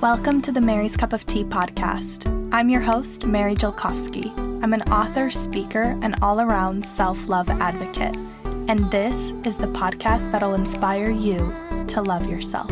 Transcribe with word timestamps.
Welcome 0.00 0.40
to 0.42 0.52
the 0.52 0.62
Mary's 0.62 0.96
Cup 0.96 1.12
of 1.12 1.26
Tea 1.26 1.44
podcast. 1.44 2.24
I'm 2.54 2.70
your 2.70 2.80
host, 2.80 3.26
Mary 3.26 3.54
Jelkovsky. 3.54 4.34
I'm 4.64 4.72
an 4.72 4.80
author, 4.90 5.30
speaker, 5.30 5.94
and 6.00 6.16
all 6.22 6.40
around 6.40 6.86
self 6.86 7.28
love 7.28 7.50
advocate. 7.50 8.16
And 8.66 8.90
this 8.90 9.32
is 9.44 9.58
the 9.58 9.66
podcast 9.66 10.32
that'll 10.32 10.54
inspire 10.54 11.10
you 11.10 11.54
to 11.88 12.00
love 12.00 12.26
yourself. 12.26 12.70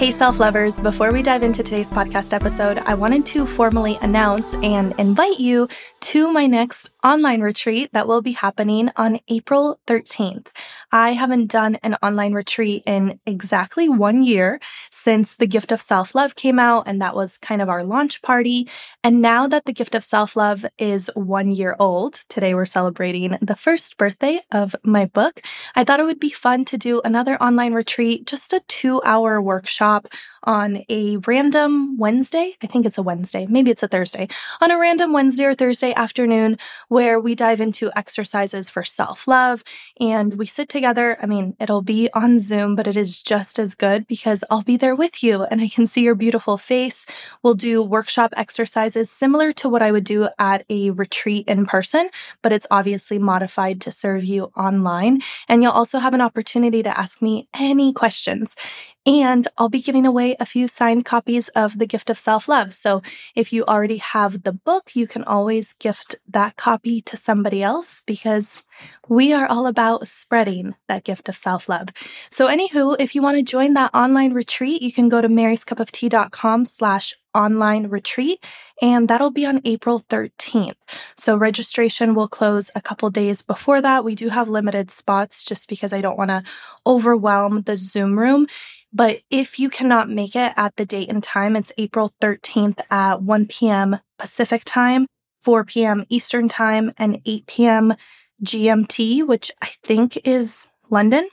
Hey, 0.00 0.12
self 0.12 0.40
lovers, 0.40 0.80
before 0.80 1.12
we 1.12 1.22
dive 1.22 1.42
into 1.42 1.62
today's 1.62 1.90
podcast 1.90 2.32
episode, 2.32 2.78
I 2.78 2.94
wanted 2.94 3.26
to 3.26 3.44
formally 3.44 3.98
announce 4.00 4.54
and 4.54 4.94
invite 4.98 5.38
you 5.38 5.68
to 6.00 6.32
my 6.32 6.46
next 6.46 6.88
online 7.04 7.42
retreat 7.42 7.90
that 7.92 8.08
will 8.08 8.22
be 8.22 8.32
happening 8.32 8.90
on 8.96 9.20
April 9.28 9.78
13th. 9.86 10.46
I 10.90 11.12
haven't 11.12 11.50
done 11.50 11.76
an 11.82 11.96
online 12.02 12.32
retreat 12.32 12.82
in 12.86 13.20
exactly 13.26 13.90
one 13.90 14.22
year 14.22 14.58
since 15.02 15.36
The 15.36 15.46
Gift 15.46 15.72
of 15.72 15.80
Self 15.80 16.14
Love 16.14 16.36
came 16.36 16.58
out, 16.58 16.84
and 16.86 17.00
that 17.00 17.14
was 17.14 17.38
kind 17.38 17.62
of 17.62 17.68
our 17.70 17.82
launch 17.82 18.20
party. 18.20 18.68
And 19.02 19.22
now 19.22 19.48
that 19.48 19.64
The 19.64 19.72
Gift 19.72 19.94
of 19.94 20.04
Self 20.04 20.36
Love 20.36 20.66
is 20.78 21.10
one 21.14 21.50
year 21.52 21.74
old, 21.78 22.14
today 22.28 22.54
we're 22.54 22.66
celebrating 22.66 23.38
the 23.40 23.56
first 23.56 23.96
birthday 23.96 24.40
of 24.52 24.76
my 24.82 25.06
book, 25.06 25.40
I 25.74 25.84
thought 25.84 26.00
it 26.00 26.04
would 26.04 26.20
be 26.20 26.30
fun 26.30 26.66
to 26.66 26.76
do 26.76 27.00
another 27.02 27.42
online 27.42 27.72
retreat, 27.72 28.26
just 28.26 28.52
a 28.52 28.60
two 28.68 29.00
hour 29.02 29.40
workshop 29.40 30.08
on 30.42 30.82
a 30.90 31.16
random 31.18 31.96
Wednesday. 31.96 32.56
I 32.62 32.66
think 32.66 32.84
it's 32.84 32.98
a 32.98 33.02
Wednesday, 33.02 33.46
maybe 33.48 33.70
it's 33.70 33.82
a 33.82 33.88
Thursday, 33.88 34.28
on 34.60 34.70
a 34.70 34.78
random 34.78 35.12
Wednesday 35.12 35.44
or 35.44 35.54
Thursday 35.54 35.94
afternoon 35.94 36.58
where 36.88 37.18
we 37.18 37.34
dive 37.34 37.60
into 37.60 37.90
exercises 37.96 38.68
for 38.68 38.84
self 38.84 39.26
love 39.26 39.64
and 39.98 40.34
we 40.34 40.44
sit 40.44 40.68
together. 40.68 41.16
I 41.22 41.26
mean, 41.26 41.56
it'll 41.58 41.82
be 41.82 42.10
on 42.12 42.38
Zoom, 42.38 42.76
but 42.76 42.86
it 42.86 42.96
is 42.96 43.22
just 43.22 43.58
as 43.58 43.74
good 43.74 44.06
because 44.06 44.44
I'll 44.50 44.62
be 44.62 44.76
there 44.90 44.96
with 44.96 45.22
you 45.22 45.44
and 45.44 45.60
I 45.60 45.68
can 45.68 45.86
see 45.86 46.02
your 46.02 46.16
beautiful 46.16 46.58
face. 46.58 47.06
We'll 47.44 47.54
do 47.54 47.80
workshop 47.80 48.32
exercises 48.36 49.08
similar 49.08 49.52
to 49.52 49.68
what 49.68 49.82
I 49.82 49.92
would 49.92 50.02
do 50.02 50.28
at 50.36 50.64
a 50.68 50.90
retreat 50.90 51.46
in 51.46 51.64
person, 51.64 52.10
but 52.42 52.50
it's 52.50 52.66
obviously 52.72 53.20
modified 53.20 53.80
to 53.82 53.92
serve 53.92 54.24
you 54.24 54.50
online. 54.56 55.20
And 55.48 55.62
you'll 55.62 55.70
also 55.70 56.00
have 56.00 56.12
an 56.12 56.20
opportunity 56.20 56.82
to 56.82 56.98
ask 56.98 57.22
me 57.22 57.46
any 57.54 57.92
questions. 57.92 58.56
And 59.06 59.48
I'll 59.56 59.70
be 59.70 59.80
giving 59.80 60.04
away 60.04 60.36
a 60.38 60.46
few 60.46 60.68
signed 60.68 61.04
copies 61.04 61.48
of 61.48 61.78
The 61.78 61.86
Gift 61.86 62.10
of 62.10 62.18
Self 62.18 62.48
Love. 62.48 62.74
So 62.74 63.00
if 63.34 63.52
you 63.52 63.64
already 63.64 63.96
have 63.96 64.42
the 64.42 64.52
book, 64.52 64.94
you 64.94 65.06
can 65.06 65.24
always 65.24 65.72
gift 65.72 66.16
that 66.28 66.56
copy 66.56 67.00
to 67.02 67.16
somebody 67.16 67.62
else 67.62 68.02
because 68.06 68.62
we 69.08 69.32
are 69.32 69.46
all 69.46 69.66
about 69.66 70.06
spreading 70.06 70.74
that 70.88 71.04
gift 71.04 71.28
of 71.28 71.36
self 71.36 71.68
love. 71.68 71.88
So, 72.30 72.48
anywho, 72.48 72.96
if 72.98 73.14
you 73.14 73.22
want 73.22 73.38
to 73.38 73.42
join 73.42 73.74
that 73.74 73.94
online 73.94 74.32
retreat, 74.32 74.82
you 74.82 74.92
can 74.92 75.08
go 75.08 75.20
to 75.20 75.28
maryscupoftea.com 75.28 76.64
slash 76.64 77.14
online 77.34 77.86
retreat, 77.88 78.44
and 78.82 79.08
that'll 79.08 79.30
be 79.30 79.46
on 79.46 79.60
April 79.64 80.04
13th. 80.08 80.74
So 81.16 81.36
registration 81.36 82.14
will 82.14 82.28
close 82.28 82.70
a 82.74 82.80
couple 82.80 83.08
days 83.10 83.40
before 83.42 83.80
that. 83.80 84.04
We 84.04 84.14
do 84.14 84.30
have 84.30 84.48
limited 84.48 84.90
spots 84.90 85.44
just 85.44 85.68
because 85.68 85.92
I 85.92 86.00
don't 86.00 86.18
want 86.18 86.30
to 86.30 86.42
overwhelm 86.86 87.62
the 87.62 87.76
Zoom 87.76 88.18
room. 88.18 88.46
But 88.92 89.20
if 89.30 89.58
you 89.58 89.70
cannot 89.70 90.08
make 90.08 90.34
it 90.34 90.52
at 90.56 90.76
the 90.76 90.84
date 90.84 91.08
and 91.08 91.22
time, 91.22 91.56
it's 91.56 91.72
April 91.78 92.12
13th 92.20 92.80
at 92.90 93.22
1 93.22 93.46
p.m. 93.46 94.00
Pacific 94.18 94.62
time, 94.64 95.06
4 95.42 95.64
p.m. 95.64 96.04
Eastern 96.08 96.48
time, 96.48 96.92
and 96.98 97.20
8 97.24 97.46
p.m. 97.46 97.94
GMT, 98.42 99.26
which 99.26 99.50
I 99.62 99.70
think 99.84 100.26
is 100.26 100.68
London. 100.88 101.28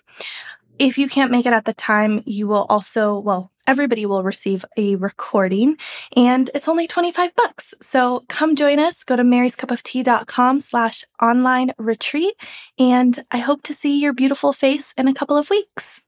If 0.78 0.98
you 0.98 1.10
can't 1.10 1.32
make 1.32 1.46
it 1.46 1.54
at 1.54 1.66
the 1.66 1.74
time, 1.74 2.22
you 2.26 2.48
will 2.48 2.68
also, 2.70 3.18
well, 3.18 3.52
everybody 3.66 4.06
will 4.06 4.24
receive 4.24 4.64
a 4.78 4.96
recording 4.96 5.78
and 6.16 6.50
it's 6.54 6.68
only 6.68 6.88
25 6.88 7.36
bucks. 7.36 7.74
So 7.82 8.24
come 8.30 8.56
join 8.56 8.80
us. 8.80 9.04
Go 9.04 9.16
to 9.16 9.24
maryscupoftea.com 9.24 10.62
slash 10.62 11.04
online 11.22 11.74
retreat. 11.78 12.36
And 12.78 13.20
I 13.32 13.40
hope 13.40 13.64
to 13.64 13.74
see 13.74 14.00
your 14.00 14.14
beautiful 14.14 14.54
face 14.54 14.94
in 14.98 15.08
a 15.08 15.14
couple 15.14 15.36
of 15.36 15.50
weeks. 15.50 16.02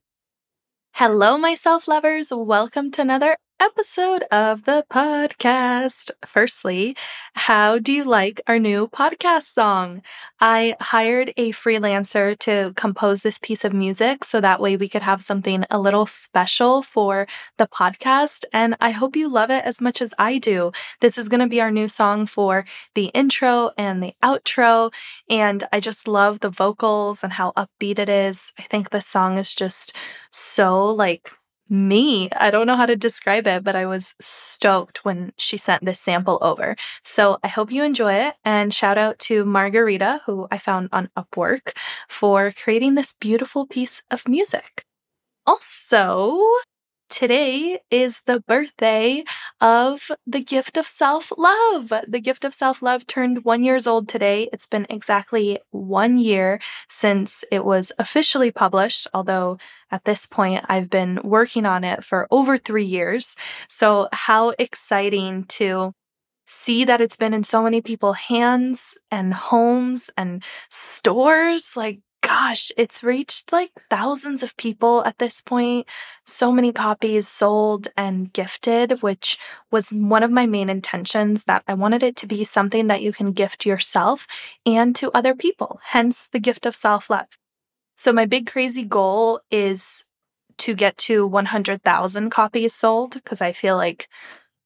Hello, 1.00 1.38
my 1.38 1.56
self 1.56 1.88
lovers. 1.88 2.30
Welcome 2.36 2.92
to 2.92 3.02
another 3.02 3.38
episode 3.60 4.24
of 4.32 4.64
the 4.66 4.86
podcast. 4.90 6.12
Firstly, 6.26 6.96
how 7.34 7.78
do 7.78 7.92
you 7.92 8.04
like 8.04 8.42
our 8.48 8.58
new 8.58 8.88
podcast 8.88 9.54
song? 9.54 10.02
I 10.40 10.76
hired 10.80 11.34
a 11.38 11.52
freelancer 11.52 12.38
to 12.40 12.74
compose 12.76 13.22
this 13.22 13.38
piece 13.38 13.66
of 13.66 13.74
music 13.74 14.24
so 14.24 14.40
that 14.40 14.62
way 14.62 14.78
we 14.78 14.88
could 14.88 15.02
have 15.02 15.22
something 15.22 15.66
a 15.70 15.80
little 15.80 16.06
special 16.06 16.82
for 16.82 17.28
the 17.58 17.68
podcast. 17.68 18.46
And 18.54 18.76
I 18.80 18.92
hope 18.92 19.16
you 19.16 19.30
love 19.30 19.50
it 19.52 19.66
as 19.66 19.82
much 19.82 20.02
as 20.02 20.14
I 20.18 20.38
do. 20.38 20.72
This 21.02 21.18
is 21.18 21.30
going 21.30 21.42
to 21.42 21.48
be 21.48 21.62
our 21.62 21.72
new 21.72 21.88
song 21.88 22.26
for 22.26 22.66
the 22.96 23.08
intro 23.08 23.72
and 23.78 24.02
the 24.02 24.14
outro. 24.24 24.94
And 25.30 25.66
I 25.74 25.80
just 25.80 26.08
love 26.08 26.40
the 26.40 26.50
vocals 26.50 27.24
and 27.24 27.34
how 27.34 27.52
upbeat 27.58 28.00
it 28.00 28.10
is. 28.10 28.54
I 28.58 28.64
think 28.64 28.90
the 28.90 29.02
song 29.02 29.38
is 29.38 29.54
just 29.54 29.96
so 30.32 30.86
like 30.86 31.30
me. 31.70 32.30
I 32.32 32.52
don't 32.52 32.68
know 32.68 32.76
how 32.76 32.86
to 32.86 32.96
describe 32.96 33.48
it, 33.48 33.64
but 33.64 33.76
I 33.76 33.86
was 33.86 34.16
stoked 34.20 35.06
when 35.06 35.34
she 35.38 35.58
sent 35.58 35.86
this 35.86 36.00
sample 36.00 36.38
over. 36.42 36.76
So 37.04 37.38
I 37.44 37.48
hope 37.48 37.72
you 37.72 37.84
enjoy 37.84 38.14
it. 38.14 38.36
And 38.44 38.74
shout 38.74 38.98
out 38.98 39.20
to 39.20 39.46
Margarita, 39.46 40.22
who 40.26 40.48
I 40.52 40.58
found 40.58 40.90
on 40.92 41.10
Upwork, 41.18 41.78
for 42.08 42.52
creating 42.52 42.96
this 42.96 43.14
beautiful 43.20 43.66
piece 43.68 44.02
of 44.12 44.28
music. 44.28 44.84
Also, 45.46 46.42
Today 47.10 47.80
is 47.90 48.22
the 48.28 48.40
birthday 48.40 49.24
of 49.60 50.12
the 50.28 50.42
gift 50.42 50.78
of 50.78 50.86
self 50.86 51.32
love. 51.38 51.92
The 52.08 52.22
gift 52.22 52.46
of 52.46 52.54
self 52.54 52.82
love 52.84 53.08
turned 53.08 53.44
one 53.44 53.64
years 53.64 53.88
old 53.88 54.08
today. 54.08 54.48
It's 54.54 54.68
been 54.68 54.86
exactly 54.90 55.60
one 55.72 56.20
year 56.20 56.62
since 56.88 57.44
it 57.52 57.66
was 57.66 57.92
officially 57.98 58.52
published, 58.52 59.08
although 59.12 59.58
at 59.90 60.06
this 60.06 60.28
point 60.28 60.64
I've 60.70 60.90
been 60.90 61.20
working 61.24 61.66
on 61.66 61.84
it 61.84 62.04
for 62.04 62.28
over 62.30 62.58
three 62.58 62.86
years. 62.86 63.36
So 63.68 64.08
how 64.14 64.54
exciting 64.60 65.46
to 65.60 65.94
see 66.46 66.84
that 66.86 67.02
it's 67.02 67.16
been 67.16 67.34
in 67.34 67.44
so 67.44 67.64
many 67.64 67.82
people's 67.82 68.18
hands 68.18 68.98
and 69.12 69.34
homes 69.34 70.10
and 70.18 70.44
stores. 70.70 71.74
Like 71.76 72.00
gosh, 72.30 72.72
it's 72.78 73.04
reached 73.04 73.52
like 73.52 73.72
thousands 73.90 74.44
of 74.44 74.56
people 74.56 75.04
at 75.04 75.18
this 75.18 75.42
point. 75.42 75.88
So 76.28 76.52
many 76.52 76.72
copies 76.72 77.28
sold 77.28 77.88
and 77.98 78.32
gifted, 78.32 79.02
which 79.02 79.40
was 79.72 79.90
one 79.90 80.22
of 80.22 80.30
my 80.30 80.46
main 80.46 80.70
intentions 80.70 81.46
that 81.46 81.64
I 81.68 81.74
wanted 81.74 82.04
it 82.04 82.16
to 82.18 82.28
be 82.28 82.44
something 82.44 82.86
that 82.86 83.02
you 83.02 83.12
can 83.12 83.32
gift 83.32 83.66
yourself 83.66 84.28
and 84.64 84.96
to 84.98 85.10
other 85.18 85.34
people, 85.34 85.80
hence 85.86 86.28
the 86.28 86.40
gift 86.40 86.68
of 86.68 86.76
self 86.76 87.10
love. 87.10 87.30
So, 87.98 88.14
my 88.14 88.28
big 88.28 88.46
crazy 88.46 88.86
goal 88.86 89.42
is 89.50 90.06
to 90.60 90.76
get 90.76 90.98
to 90.98 91.26
100,000 91.26 92.30
copies 92.30 92.76
sold 92.76 93.16
because 93.16 93.42
I 93.42 93.54
feel 93.54 93.76
like 93.76 94.08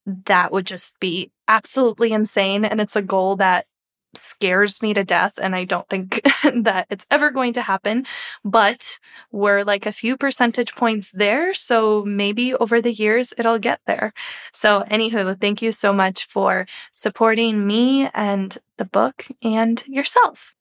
that 0.06 0.52
would 0.52 0.66
just 0.66 1.00
be 1.00 1.32
absolutely 1.48 2.12
insane. 2.12 2.66
And 2.66 2.82
it's 2.82 2.98
a 2.98 3.02
goal 3.02 3.38
that 3.38 3.68
scares 4.16 4.82
me 4.82 4.94
to 4.94 5.04
death 5.04 5.40
and 5.42 5.56
I 5.56 5.64
don't 5.64 5.88
think 5.90 6.22
that 6.56 6.88
it's 6.90 7.06
ever 7.10 7.32
going 7.32 7.54
to 7.54 7.62
happen, 7.62 8.06
but 8.44 9.00
we're 9.32 9.64
like 9.64 9.86
a 9.86 9.92
few 9.92 10.18
percentage 10.18 10.76
points 10.76 11.12
there. 11.12 11.54
So 11.54 12.04
maybe 12.06 12.54
over 12.54 12.82
the 12.82 12.94
years 12.94 13.34
it'll 13.38 13.60
get 13.60 13.82
there. 13.86 14.14
So 14.54 14.84
anywho, 14.90 15.40
thank 15.40 15.62
you 15.62 15.72
so 15.72 15.94
much 15.94 16.26
for 16.26 16.66
supporting 16.92 17.66
me 17.66 18.10
and 18.14 18.58
the 18.78 18.86
book 18.86 19.26
and 19.42 19.86
yourself. 19.88 20.56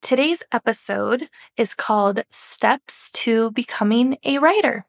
Today's 0.00 0.42
episode 0.52 1.28
is 1.56 1.74
called 1.74 2.22
Steps 2.30 3.10
to 3.12 3.50
Becoming 3.50 4.16
a 4.24 4.38
Writer. 4.38 4.86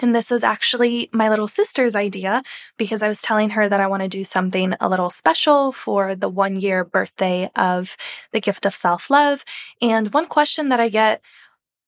And 0.00 0.14
this 0.14 0.30
was 0.30 0.44
actually 0.44 1.10
my 1.12 1.28
little 1.28 1.48
sister's 1.48 1.94
idea 1.94 2.42
because 2.76 3.02
I 3.02 3.08
was 3.08 3.20
telling 3.20 3.50
her 3.50 3.68
that 3.68 3.80
I 3.80 3.86
want 3.86 4.02
to 4.02 4.08
do 4.08 4.24
something 4.24 4.74
a 4.80 4.88
little 4.88 5.10
special 5.10 5.72
for 5.72 6.14
the 6.14 6.28
one 6.28 6.60
year 6.60 6.84
birthday 6.84 7.50
of 7.56 7.96
the 8.32 8.40
gift 8.40 8.64
of 8.64 8.74
self 8.74 9.10
love. 9.10 9.44
And 9.82 10.12
one 10.12 10.26
question 10.26 10.68
that 10.68 10.80
I 10.80 10.88
get 10.88 11.22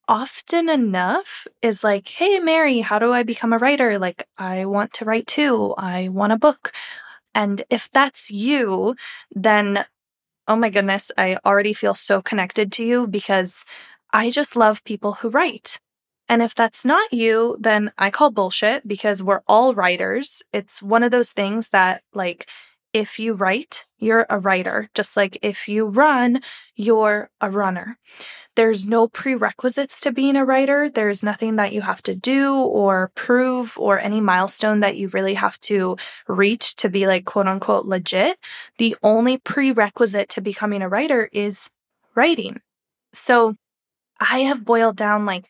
often 0.08 0.68
enough 0.68 1.46
is 1.62 1.84
like, 1.84 2.08
Hey, 2.08 2.40
Mary, 2.40 2.80
how 2.80 2.98
do 2.98 3.12
I 3.12 3.22
become 3.22 3.52
a 3.52 3.58
writer? 3.58 3.98
Like, 3.98 4.26
I 4.36 4.64
want 4.64 4.92
to 4.94 5.04
write 5.04 5.26
too. 5.26 5.74
I 5.78 6.08
want 6.08 6.32
a 6.32 6.38
book. 6.38 6.72
And 7.34 7.62
if 7.70 7.88
that's 7.90 8.30
you, 8.30 8.96
then 9.30 9.84
oh 10.48 10.56
my 10.56 10.68
goodness, 10.68 11.12
I 11.16 11.38
already 11.46 11.72
feel 11.72 11.94
so 11.94 12.20
connected 12.20 12.72
to 12.72 12.84
you 12.84 13.06
because 13.06 13.64
I 14.12 14.30
just 14.30 14.56
love 14.56 14.82
people 14.82 15.12
who 15.14 15.30
write. 15.30 15.78
And 16.30 16.42
if 16.42 16.54
that's 16.54 16.84
not 16.84 17.12
you, 17.12 17.56
then 17.58 17.90
I 17.98 18.10
call 18.10 18.30
bullshit 18.30 18.86
because 18.86 19.20
we're 19.20 19.42
all 19.48 19.74
writers. 19.74 20.44
It's 20.52 20.80
one 20.80 21.02
of 21.02 21.10
those 21.10 21.32
things 21.32 21.70
that, 21.70 22.04
like, 22.14 22.48
if 22.92 23.18
you 23.18 23.34
write, 23.34 23.86
you're 23.98 24.26
a 24.30 24.38
writer. 24.38 24.88
Just 24.94 25.16
like 25.16 25.38
if 25.42 25.68
you 25.68 25.86
run, 25.86 26.40
you're 26.76 27.30
a 27.40 27.50
runner. 27.50 27.98
There's 28.54 28.86
no 28.86 29.08
prerequisites 29.08 29.98
to 30.02 30.12
being 30.12 30.36
a 30.36 30.44
writer. 30.44 30.88
There's 30.88 31.24
nothing 31.24 31.56
that 31.56 31.72
you 31.72 31.80
have 31.80 32.02
to 32.04 32.14
do 32.14 32.54
or 32.54 33.10
prove 33.16 33.76
or 33.76 33.98
any 33.98 34.20
milestone 34.20 34.80
that 34.80 34.96
you 34.96 35.08
really 35.08 35.34
have 35.34 35.58
to 35.62 35.96
reach 36.28 36.76
to 36.76 36.88
be 36.88 37.08
like 37.08 37.24
quote 37.24 37.48
unquote 37.48 37.86
legit. 37.86 38.38
The 38.78 38.96
only 39.02 39.38
prerequisite 39.38 40.28
to 40.30 40.40
becoming 40.40 40.82
a 40.82 40.88
writer 40.88 41.28
is 41.32 41.70
writing. 42.14 42.60
So 43.12 43.54
I 44.20 44.40
have 44.40 44.64
boiled 44.64 44.96
down 44.96 45.26
like 45.26 45.46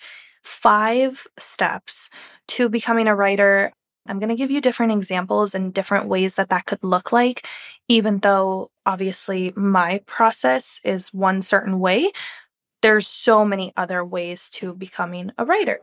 five 0.51 1.27
steps 1.39 2.11
to 2.49 2.69
becoming 2.69 3.07
a 3.07 3.15
writer 3.15 3.73
I'm 4.09 4.19
going 4.19 4.31
to 4.31 4.35
give 4.35 4.51
you 4.51 4.61
different 4.61 4.93
examples 4.93 5.55
and 5.55 5.73
different 5.73 6.09
ways 6.09 6.35
that 6.35 6.49
that 6.49 6.67
could 6.67 6.83
look 6.83 7.13
like, 7.13 7.47
even 7.87 8.19
though 8.19 8.71
obviously 8.87 9.53
my 9.55 10.01
process 10.07 10.81
is 10.85 11.13
one 11.13 11.43
certain 11.43 11.79
way. 11.79 12.11
There's 12.83 13.07
so 13.07 13.45
many 13.45 13.73
other 13.77 14.05
ways 14.05 14.49
to 14.55 14.75
becoming 14.75 15.33
a 15.37 15.45
writer. 15.45 15.81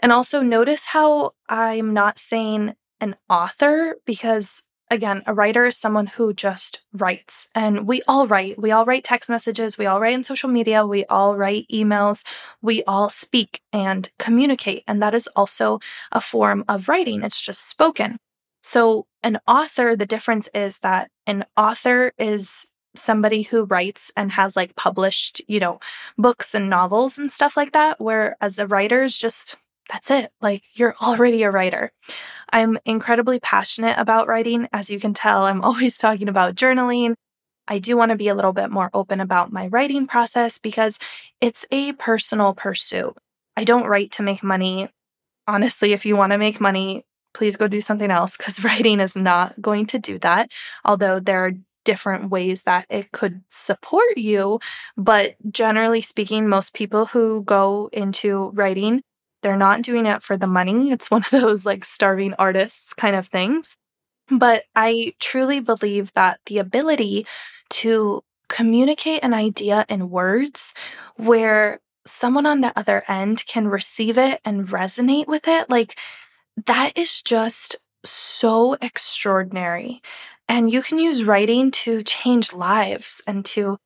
And 0.00 0.12
also 0.12 0.42
notice 0.42 0.86
how 0.86 1.32
I'm 1.48 1.94
not 1.94 2.18
saying 2.18 2.74
an 3.00 3.16
author 3.30 3.96
because 4.04 4.62
again, 4.92 5.22
a 5.26 5.34
writer 5.34 5.64
is 5.66 5.76
someone 5.76 6.06
who 6.06 6.34
just 6.34 6.80
writes. 6.92 7.48
And 7.54 7.86
we 7.88 8.02
all 8.06 8.26
write. 8.26 8.58
We 8.58 8.70
all 8.70 8.84
write 8.84 9.04
text 9.04 9.30
messages. 9.30 9.78
We 9.78 9.86
all 9.86 10.00
write 10.00 10.14
in 10.14 10.22
social 10.22 10.50
media. 10.50 10.86
We 10.86 11.04
all 11.06 11.36
write 11.36 11.66
emails. 11.72 12.24
We 12.60 12.84
all 12.84 13.08
speak 13.08 13.62
and 13.72 14.10
communicate. 14.18 14.84
And 14.86 15.02
that 15.02 15.14
is 15.14 15.28
also 15.34 15.80
a 16.12 16.20
form 16.20 16.64
of 16.68 16.88
writing. 16.88 17.22
It's 17.22 17.40
just 17.40 17.68
spoken. 17.68 18.18
So, 18.62 19.06
an 19.24 19.38
author, 19.48 19.96
the 19.96 20.06
difference 20.06 20.48
is 20.54 20.78
that 20.80 21.10
an 21.26 21.44
author 21.56 22.12
is 22.18 22.66
somebody 22.94 23.42
who 23.42 23.64
writes 23.64 24.12
and 24.16 24.30
has 24.32 24.56
like 24.56 24.76
published, 24.76 25.40
you 25.48 25.58
know, 25.58 25.80
books 26.18 26.54
and 26.54 26.68
novels 26.68 27.18
and 27.18 27.30
stuff 27.30 27.56
like 27.56 27.72
that, 27.72 27.98
whereas 27.98 28.58
a 28.58 28.66
writer 28.66 29.02
is 29.02 29.16
just 29.16 29.56
that's 29.88 30.10
it. 30.10 30.30
Like 30.40 30.62
you're 30.74 30.94
already 31.02 31.42
a 31.42 31.50
writer. 31.50 31.92
I'm 32.52 32.78
incredibly 32.84 33.40
passionate 33.40 33.98
about 33.98 34.28
writing. 34.28 34.68
As 34.72 34.90
you 34.90 35.00
can 35.00 35.14
tell, 35.14 35.44
I'm 35.44 35.62
always 35.64 35.96
talking 35.96 36.28
about 36.28 36.54
journaling. 36.54 37.14
I 37.68 37.78
do 37.78 37.96
want 37.96 38.10
to 38.10 38.16
be 38.16 38.28
a 38.28 38.34
little 38.34 38.52
bit 38.52 38.70
more 38.70 38.90
open 38.92 39.20
about 39.20 39.52
my 39.52 39.68
writing 39.68 40.06
process 40.06 40.58
because 40.58 40.98
it's 41.40 41.64
a 41.70 41.92
personal 41.92 42.54
pursuit. 42.54 43.16
I 43.56 43.64
don't 43.64 43.86
write 43.86 44.10
to 44.12 44.22
make 44.22 44.42
money. 44.42 44.88
Honestly, 45.46 45.92
if 45.92 46.04
you 46.04 46.16
want 46.16 46.32
to 46.32 46.38
make 46.38 46.60
money, 46.60 47.04
please 47.34 47.56
go 47.56 47.68
do 47.68 47.80
something 47.80 48.10
else 48.10 48.36
because 48.36 48.64
writing 48.64 49.00
is 49.00 49.16
not 49.16 49.60
going 49.60 49.86
to 49.86 49.98
do 49.98 50.18
that. 50.18 50.50
Although 50.84 51.20
there 51.20 51.46
are 51.46 51.52
different 51.84 52.30
ways 52.30 52.62
that 52.62 52.86
it 52.88 53.12
could 53.12 53.42
support 53.48 54.16
you. 54.16 54.60
But 54.96 55.34
generally 55.50 56.00
speaking, 56.00 56.48
most 56.48 56.74
people 56.74 57.06
who 57.06 57.42
go 57.42 57.90
into 57.92 58.50
writing 58.54 59.02
they're 59.42 59.56
not 59.56 59.82
doing 59.82 60.06
it 60.06 60.22
for 60.22 60.36
the 60.36 60.46
money. 60.46 60.90
It's 60.90 61.10
one 61.10 61.22
of 61.22 61.30
those 61.30 61.66
like 61.66 61.84
starving 61.84 62.34
artists 62.38 62.94
kind 62.94 63.16
of 63.16 63.28
things. 63.28 63.76
But 64.30 64.64
I 64.74 65.14
truly 65.20 65.60
believe 65.60 66.12
that 66.14 66.40
the 66.46 66.58
ability 66.58 67.26
to 67.70 68.22
communicate 68.48 69.22
an 69.22 69.34
idea 69.34 69.84
in 69.88 70.10
words 70.10 70.74
where 71.16 71.80
someone 72.06 72.46
on 72.46 72.60
the 72.60 72.72
other 72.76 73.02
end 73.08 73.44
can 73.46 73.68
receive 73.68 74.18
it 74.18 74.40
and 74.44 74.68
resonate 74.68 75.26
with 75.26 75.46
it, 75.46 75.70
like 75.70 75.98
that 76.66 76.96
is 76.96 77.22
just 77.22 77.76
so 78.04 78.74
extraordinary. 78.80 80.02
And 80.48 80.72
you 80.72 80.82
can 80.82 80.98
use 80.98 81.24
writing 81.24 81.70
to 81.70 82.02
change 82.02 82.52
lives 82.52 83.22
and 83.26 83.44
to 83.46 83.78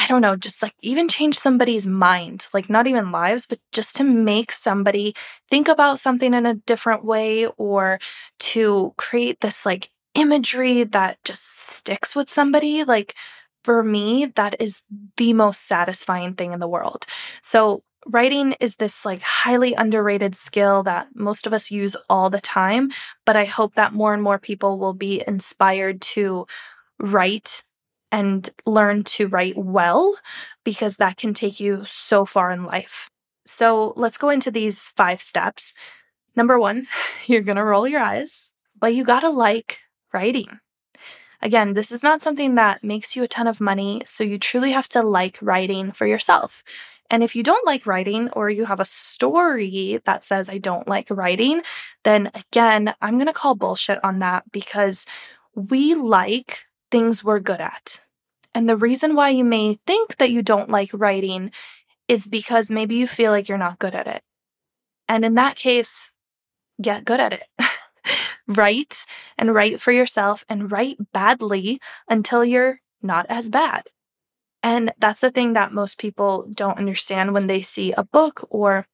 I 0.00 0.06
don't 0.06 0.22
know, 0.22 0.34
just 0.34 0.62
like 0.62 0.72
even 0.80 1.08
change 1.08 1.38
somebody's 1.38 1.86
mind, 1.86 2.46
like 2.54 2.70
not 2.70 2.86
even 2.86 3.12
lives, 3.12 3.44
but 3.46 3.58
just 3.70 3.94
to 3.96 4.04
make 4.04 4.50
somebody 4.50 5.14
think 5.50 5.68
about 5.68 6.00
something 6.00 6.32
in 6.32 6.46
a 6.46 6.54
different 6.54 7.04
way 7.04 7.46
or 7.58 8.00
to 8.40 8.94
create 8.96 9.40
this 9.42 9.66
like 9.66 9.90
imagery 10.14 10.84
that 10.84 11.18
just 11.22 11.44
sticks 11.76 12.16
with 12.16 12.30
somebody. 12.30 12.82
Like 12.82 13.14
for 13.62 13.82
me, 13.82 14.24
that 14.36 14.56
is 14.58 14.82
the 15.18 15.34
most 15.34 15.68
satisfying 15.68 16.34
thing 16.34 16.54
in 16.54 16.60
the 16.60 16.68
world. 16.68 17.04
So, 17.42 17.82
writing 18.06 18.54
is 18.58 18.76
this 18.76 19.04
like 19.04 19.20
highly 19.20 19.74
underrated 19.74 20.34
skill 20.34 20.82
that 20.84 21.08
most 21.14 21.46
of 21.46 21.52
us 21.52 21.70
use 21.70 21.94
all 22.08 22.30
the 22.30 22.40
time, 22.40 22.88
but 23.26 23.36
I 23.36 23.44
hope 23.44 23.74
that 23.74 23.92
more 23.92 24.14
and 24.14 24.22
more 24.22 24.38
people 24.38 24.78
will 24.78 24.94
be 24.94 25.22
inspired 25.28 26.00
to 26.16 26.46
write 26.98 27.64
and 28.12 28.50
learn 28.66 29.04
to 29.04 29.28
write 29.28 29.56
well 29.56 30.16
because 30.64 30.96
that 30.96 31.16
can 31.16 31.34
take 31.34 31.60
you 31.60 31.84
so 31.86 32.24
far 32.24 32.50
in 32.50 32.64
life. 32.64 33.10
So 33.46 33.92
let's 33.96 34.18
go 34.18 34.30
into 34.30 34.50
these 34.50 34.88
five 34.88 35.20
steps. 35.20 35.74
Number 36.36 36.58
one, 36.58 36.86
you're 37.26 37.42
going 37.42 37.56
to 37.56 37.64
roll 37.64 37.86
your 37.86 38.00
eyes, 38.00 38.52
but 38.78 38.94
you 38.94 39.04
got 39.04 39.20
to 39.20 39.30
like 39.30 39.80
writing. 40.12 40.60
Again, 41.42 41.72
this 41.72 41.90
is 41.90 42.02
not 42.02 42.20
something 42.20 42.54
that 42.56 42.84
makes 42.84 43.16
you 43.16 43.22
a 43.22 43.28
ton 43.28 43.46
of 43.46 43.60
money, 43.60 44.02
so 44.04 44.22
you 44.22 44.38
truly 44.38 44.72
have 44.72 44.90
to 44.90 45.02
like 45.02 45.38
writing 45.40 45.90
for 45.90 46.06
yourself. 46.06 46.62
And 47.10 47.24
if 47.24 47.34
you 47.34 47.42
don't 47.42 47.66
like 47.66 47.86
writing 47.86 48.28
or 48.30 48.50
you 48.50 48.66
have 48.66 48.78
a 48.78 48.84
story 48.84 50.00
that 50.04 50.24
says, 50.24 50.48
I 50.48 50.58
don't 50.58 50.86
like 50.86 51.08
writing, 51.10 51.62
then 52.04 52.30
again, 52.34 52.94
I'm 53.00 53.14
going 53.14 53.26
to 53.26 53.32
call 53.32 53.56
bullshit 53.56 53.98
on 54.04 54.20
that 54.20 54.52
because 54.52 55.06
we 55.54 55.94
like 55.94 56.66
things 56.90 57.24
we're 57.24 57.40
good 57.40 57.60
at. 57.60 58.00
And 58.54 58.68
the 58.68 58.76
reason 58.76 59.14
why 59.14 59.30
you 59.30 59.44
may 59.44 59.78
think 59.86 60.16
that 60.16 60.30
you 60.30 60.42
don't 60.42 60.70
like 60.70 60.90
writing 60.92 61.52
is 62.08 62.26
because 62.26 62.70
maybe 62.70 62.96
you 62.96 63.06
feel 63.06 63.30
like 63.30 63.48
you're 63.48 63.58
not 63.58 63.78
good 63.78 63.94
at 63.94 64.06
it. 64.06 64.22
And 65.08 65.24
in 65.24 65.34
that 65.34 65.56
case, 65.56 66.12
get 66.80 67.04
good 67.04 67.20
at 67.20 67.32
it. 67.32 67.44
write 68.48 69.04
and 69.38 69.54
write 69.54 69.80
for 69.80 69.92
yourself 69.92 70.44
and 70.48 70.72
write 70.72 70.98
badly 71.12 71.80
until 72.08 72.44
you're 72.44 72.80
not 73.02 73.26
as 73.28 73.48
bad. 73.48 73.90
And 74.62 74.92
that's 74.98 75.20
the 75.20 75.30
thing 75.30 75.54
that 75.54 75.72
most 75.72 75.98
people 75.98 76.48
don't 76.52 76.78
understand 76.78 77.32
when 77.32 77.46
they 77.46 77.62
see 77.62 77.92
a 77.92 78.04
book 78.04 78.46
or 78.50 78.86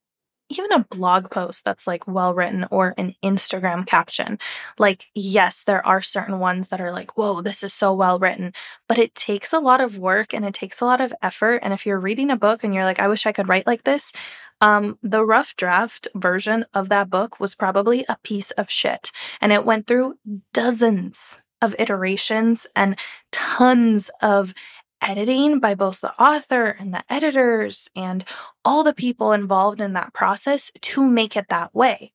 even 0.49 0.73
a 0.73 0.87
blog 0.91 1.31
post 1.31 1.65
that's 1.65 1.87
like 1.87 2.07
well 2.07 2.35
written 2.35 2.67
or 2.71 2.95
an 2.97 3.15
Instagram 3.23 3.87
caption. 3.87 4.39
Like, 4.79 5.07
yes, 5.15 5.63
there 5.63 5.85
are 5.87 6.03
certain 6.03 6.39
ones 6.39 6.69
that 6.69 6.81
are 6.81 6.93
like, 6.93 7.17
whoa, 7.17 7.41
this 7.41 7.63
is 7.63 7.73
so 7.73 7.93
well 7.93 8.19
written, 8.19 8.53
but 8.89 8.99
it 8.99 9.15
takes 9.15 9.53
a 9.53 9.61
lot 9.61 9.81
of 9.81 9.99
work 9.99 10.33
and 10.33 10.45
it 10.45 10.55
takes 10.55 10.81
a 10.81 10.85
lot 10.85 11.01
of 11.01 11.13
effort. 11.23 11.61
And 11.63 11.73
if 11.73 11.85
you're 11.85 12.01
reading 12.01 12.31
a 12.31 12.37
book 12.37 12.63
and 12.63 12.75
you're 12.75 12.85
like, 12.85 13.01
I 13.01 13.09
wish 13.09 13.27
I 13.27 13.33
could 13.33 13.49
write 13.49 13.67
like 13.67 13.85
this, 13.85 14.13
um, 14.61 14.99
the 15.03 15.25
rough 15.25 15.55
draft 15.57 16.09
version 16.15 16.65
of 16.73 16.89
that 16.89 17.11
book 17.11 17.39
was 17.39 17.55
probably 17.55 18.05
a 18.09 18.19
piece 18.23 18.51
of 18.53 18.71
shit. 18.71 19.13
And 19.41 19.53
it 19.53 19.65
went 19.65 19.87
through 19.87 20.19
dozens 20.53 21.43
of 21.63 21.75
iterations 21.79 22.67
and 22.77 22.99
tons 23.33 24.11
of 24.21 24.55
editing 25.01 25.59
by 25.59 25.75
both 25.75 26.01
the 26.01 26.15
author 26.21 26.77
and 26.79 26.93
the 26.93 27.05
editors 27.09 27.89
and 27.95 28.25
all 28.65 28.83
the 28.83 28.95
people 28.95 29.33
involved 29.33 29.81
in 29.81 29.93
that 29.93 30.13
process 30.13 30.71
to 30.81 31.05
make 31.05 31.37
it 31.37 31.49
that 31.49 31.75
way. 31.75 32.13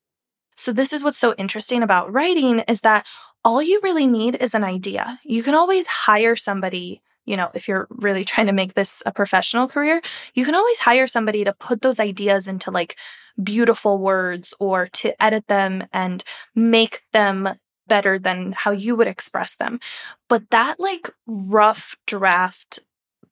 So 0.56 0.72
this 0.72 0.92
is 0.92 1.02
what's 1.02 1.18
so 1.18 1.34
interesting 1.38 1.82
about 1.82 2.12
writing 2.12 2.60
is 2.60 2.82
that 2.82 3.06
all 3.44 3.62
you 3.62 3.80
really 3.82 4.06
need 4.06 4.36
is 4.36 4.54
an 4.54 4.64
idea. 4.64 5.18
You 5.24 5.42
can 5.42 5.54
always 5.54 5.86
hire 5.86 6.36
somebody, 6.36 7.02
you 7.24 7.36
know, 7.36 7.50
if 7.54 7.66
you're 7.66 7.88
really 7.90 8.24
trying 8.24 8.46
to 8.46 8.52
make 8.52 8.74
this 8.74 9.02
a 9.04 9.12
professional 9.12 9.66
career, 9.66 10.00
you 10.34 10.44
can 10.44 10.54
always 10.54 10.78
hire 10.78 11.06
somebody 11.06 11.44
to 11.44 11.52
put 11.52 11.82
those 11.82 11.98
ideas 11.98 12.46
into 12.46 12.70
like 12.70 12.96
beautiful 13.42 13.98
words 13.98 14.54
or 14.60 14.88
to 14.88 15.20
edit 15.22 15.46
them 15.48 15.84
and 15.92 16.22
make 16.54 17.02
them 17.12 17.48
better 17.92 18.18
than 18.18 18.52
how 18.52 18.70
you 18.70 18.96
would 18.96 19.06
express 19.06 19.54
them. 19.54 19.78
But 20.26 20.48
that 20.48 20.80
like 20.80 21.10
rough 21.26 21.94
draft 22.06 22.78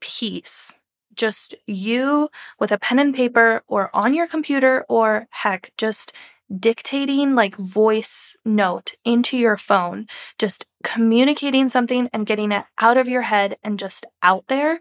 piece, 0.01 0.75
just 1.15 1.55
you 1.67 2.29
with 2.59 2.71
a 2.71 2.79
pen 2.79 2.99
and 2.99 3.15
paper 3.15 3.63
or 3.69 3.89
on 3.97 4.13
your 4.13 4.27
computer 4.27 4.85
or 4.87 5.29
heck, 5.31 5.73
just 5.79 6.13
dictating 6.55 7.35
like 7.35 7.57
voice 7.57 8.37
note 8.45 8.97
into 9.03 9.39
your 9.39 9.57
phone, 9.57 10.07
just 10.39 10.67
communicating 10.85 11.71
something 11.71 12.11
and 12.13 12.27
getting 12.27 12.53
it 12.53 12.67
out 12.79 12.99
of 12.99 13.09
your 13.09 13.23
head 13.23 13.57
and 13.63 13.79
just 13.79 14.05
out 14.23 14.45
there. 14.49 14.79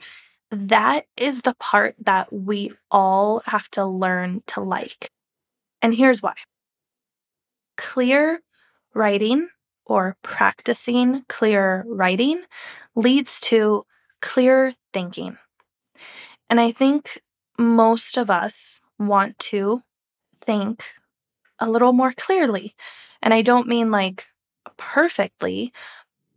That 0.52 1.06
is 1.16 1.44
the 1.44 1.56
part 1.58 1.96
that 2.04 2.34
we 2.34 2.74
all 2.92 3.44
have 3.46 3.72
to 3.72 3.86
learn 3.86 4.44
to 4.48 4.60
like. 4.60 5.10
And 5.82 5.96
here's 5.96 6.22
why 6.22 6.34
clear 7.78 8.42
writing 8.94 9.48
or 9.90 10.18
practicing 10.24 11.26
clear 11.30 11.86
writing 11.88 12.44
leads 12.96 13.40
to 13.42 13.86
clear 14.22 14.74
thinking. 14.94 15.38
And 16.50 16.60
I 16.60 16.72
think 16.72 17.22
most 17.58 18.18
of 18.18 18.30
us 18.30 18.82
want 18.98 19.38
to 19.52 19.84
think 20.42 20.94
a 21.60 21.70
little 21.70 21.94
more 21.94 22.14
clearly. 22.14 22.76
And 23.22 23.34
I 23.34 23.42
don't 23.42 23.68
mean 23.68 23.92
like 23.92 24.28
perfectly, 24.78 25.74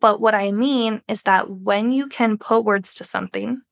But 0.00 0.20
what 0.20 0.34
I 0.34 0.50
mean 0.52 1.02
is 1.08 1.22
that 1.22 1.50
when 1.50 1.92
you 1.92 2.08
can 2.08 2.36
put 2.36 2.64
words 2.64 2.94
to 2.94 3.04
something, 3.04 3.62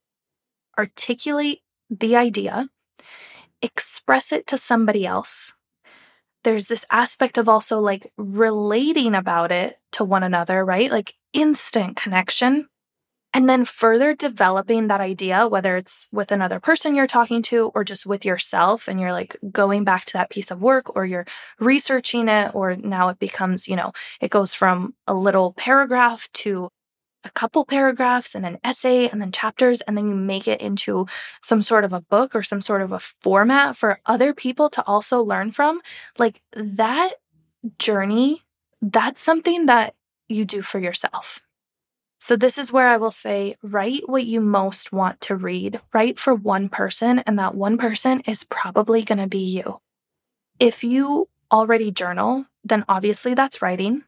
articulate 0.78 1.60
the 1.90 2.16
idea, 2.16 2.68
express 3.62 4.32
it 4.32 4.46
to 4.48 4.58
somebody 4.58 5.06
else, 5.06 5.54
there's 6.44 6.66
this 6.66 6.84
aspect 6.90 7.38
of 7.38 7.48
also 7.48 7.78
like 7.80 8.12
relating 8.16 9.14
about 9.14 9.52
it 9.52 9.78
to 9.92 10.04
one 10.04 10.22
another, 10.22 10.64
right? 10.64 10.90
Like 10.90 11.14
instant 11.32 11.96
connection. 11.96 12.68
And 13.32 13.48
then 13.48 13.64
further 13.64 14.12
developing 14.12 14.88
that 14.88 15.00
idea, 15.00 15.46
whether 15.46 15.76
it's 15.76 16.08
with 16.10 16.32
another 16.32 16.58
person 16.58 16.96
you're 16.96 17.06
talking 17.06 17.42
to 17.42 17.70
or 17.76 17.84
just 17.84 18.04
with 18.04 18.24
yourself, 18.24 18.88
and 18.88 18.98
you're 19.00 19.12
like 19.12 19.36
going 19.52 19.84
back 19.84 20.04
to 20.06 20.12
that 20.14 20.30
piece 20.30 20.50
of 20.50 20.62
work 20.62 20.96
or 20.96 21.06
you're 21.06 21.26
researching 21.60 22.26
it, 22.26 22.50
or 22.54 22.74
now 22.74 23.08
it 23.08 23.20
becomes, 23.20 23.68
you 23.68 23.76
know, 23.76 23.92
it 24.20 24.30
goes 24.30 24.52
from 24.52 24.94
a 25.06 25.14
little 25.14 25.52
paragraph 25.52 26.28
to 26.32 26.70
a 27.24 27.30
couple 27.30 27.64
paragraphs 27.64 28.34
and 28.34 28.46
an 28.46 28.58
essay 28.64 29.08
and 29.08 29.20
then 29.20 29.32
chapters, 29.32 29.80
and 29.82 29.96
then 29.96 30.08
you 30.08 30.14
make 30.14 30.48
it 30.48 30.60
into 30.60 31.06
some 31.42 31.62
sort 31.62 31.84
of 31.84 31.92
a 31.92 32.00
book 32.00 32.34
or 32.34 32.42
some 32.42 32.60
sort 32.60 32.82
of 32.82 32.92
a 32.92 33.00
format 33.00 33.76
for 33.76 34.00
other 34.06 34.32
people 34.32 34.70
to 34.70 34.82
also 34.86 35.22
learn 35.22 35.52
from. 35.52 35.80
Like 36.18 36.40
that 36.54 37.14
journey, 37.78 38.44
that's 38.80 39.20
something 39.20 39.66
that 39.66 39.94
you 40.28 40.44
do 40.44 40.62
for 40.62 40.78
yourself. 40.78 41.40
So, 42.22 42.36
this 42.36 42.58
is 42.58 42.70
where 42.70 42.88
I 42.88 42.98
will 42.98 43.10
say 43.10 43.56
write 43.62 44.02
what 44.06 44.26
you 44.26 44.42
most 44.42 44.92
want 44.92 45.22
to 45.22 45.36
read, 45.36 45.80
write 45.94 46.18
for 46.18 46.34
one 46.34 46.68
person, 46.68 47.20
and 47.20 47.38
that 47.38 47.54
one 47.54 47.78
person 47.78 48.20
is 48.26 48.44
probably 48.44 49.02
going 49.02 49.18
to 49.18 49.26
be 49.26 49.38
you. 49.38 49.80
If 50.58 50.84
you 50.84 51.28
already 51.50 51.90
journal, 51.90 52.44
then 52.62 52.84
obviously 52.88 53.32
that's 53.32 53.62
writing. 53.62 54.04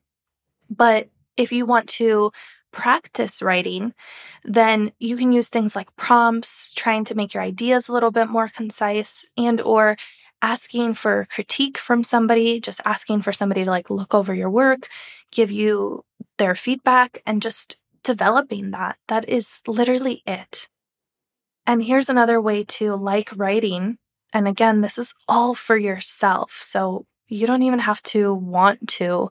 But 0.69 1.09
if 1.39 1.53
you 1.53 1.65
want 1.65 1.89
to 1.91 2.33
practice 2.73 3.43
writing, 3.43 3.95
then 4.45 4.93
you 4.99 5.17
can 5.17 5.33
use 5.33 5.49
things 5.49 5.77
like 5.77 5.95
prompts, 5.97 6.73
trying 6.73 7.05
to 7.05 7.15
make 7.15 7.35
your 7.35 7.43
ideas 7.43 7.89
a 7.89 7.93
little 7.93 8.11
bit 8.11 8.29
more 8.29 8.49
concise 8.49 9.25
and 9.37 9.61
or 9.61 9.97
asking 10.41 10.95
for 10.95 11.27
critique 11.31 11.79
from 11.79 12.03
somebody, 12.03 12.59
just 12.59 12.81
asking 12.85 13.23
for 13.23 13.33
somebody 13.33 13.65
to 13.65 13.71
like 13.71 13.91
look 13.91 14.15
over 14.15 14.35
your 14.35 14.51
work, 14.51 14.89
give 15.31 15.51
you 15.51 16.05
their 16.39 16.55
feedback 16.55 17.23
and 17.25 17.41
just 17.41 17.77
developing 18.03 18.73
that. 18.73 18.97
That 19.07 19.29
is 19.29 19.61
literally 19.67 20.23
it. 20.27 20.69
And 21.67 21.85
here's 21.85 22.09
another 22.09 22.41
way 22.41 22.65
to 22.65 22.97
like 22.97 23.31
writing. 23.37 23.99
And 24.33 24.49
again, 24.49 24.81
this 24.81 24.99
is 24.99 25.15
all 25.29 25.55
for 25.55 25.77
yourself. 25.77 26.59
So 26.61 27.07
you 27.29 27.47
don't 27.47 27.63
even 27.63 27.79
have 27.79 28.03
to 28.03 28.35
want 28.35 28.89
to 28.89 29.31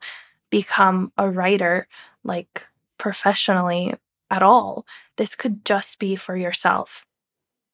become 0.50 1.12
a 1.18 1.30
writer 1.30 1.88
like 2.24 2.62
professionally 3.02 3.96
at 4.30 4.44
all. 4.44 4.86
This 5.18 5.34
could 5.34 5.66
just 5.66 5.98
be 5.98 6.16
for 6.16 6.38
yourself. 6.38 7.04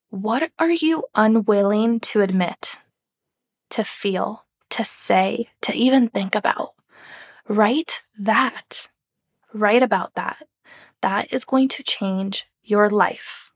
What 0.10 0.51
are 0.57 0.72
you 0.72 1.03
unwilling 1.13 2.00
to 2.12 2.22
admit, 2.22 2.77
to 3.72 3.84
feel, 3.84 4.46
to 4.69 4.86
say, 4.86 5.50
to 5.63 5.74
even 5.74 6.07
think 6.07 6.34
about? 6.34 6.75
Write 7.50 8.03
that. 8.17 8.88
Write 9.53 9.84
about 9.84 10.15
that 10.15 10.48
that 11.01 11.34
is 11.34 11.43
going 11.43 11.67
to 11.67 11.84
change 11.84 12.48
your 12.63 12.89
life. 12.89 13.51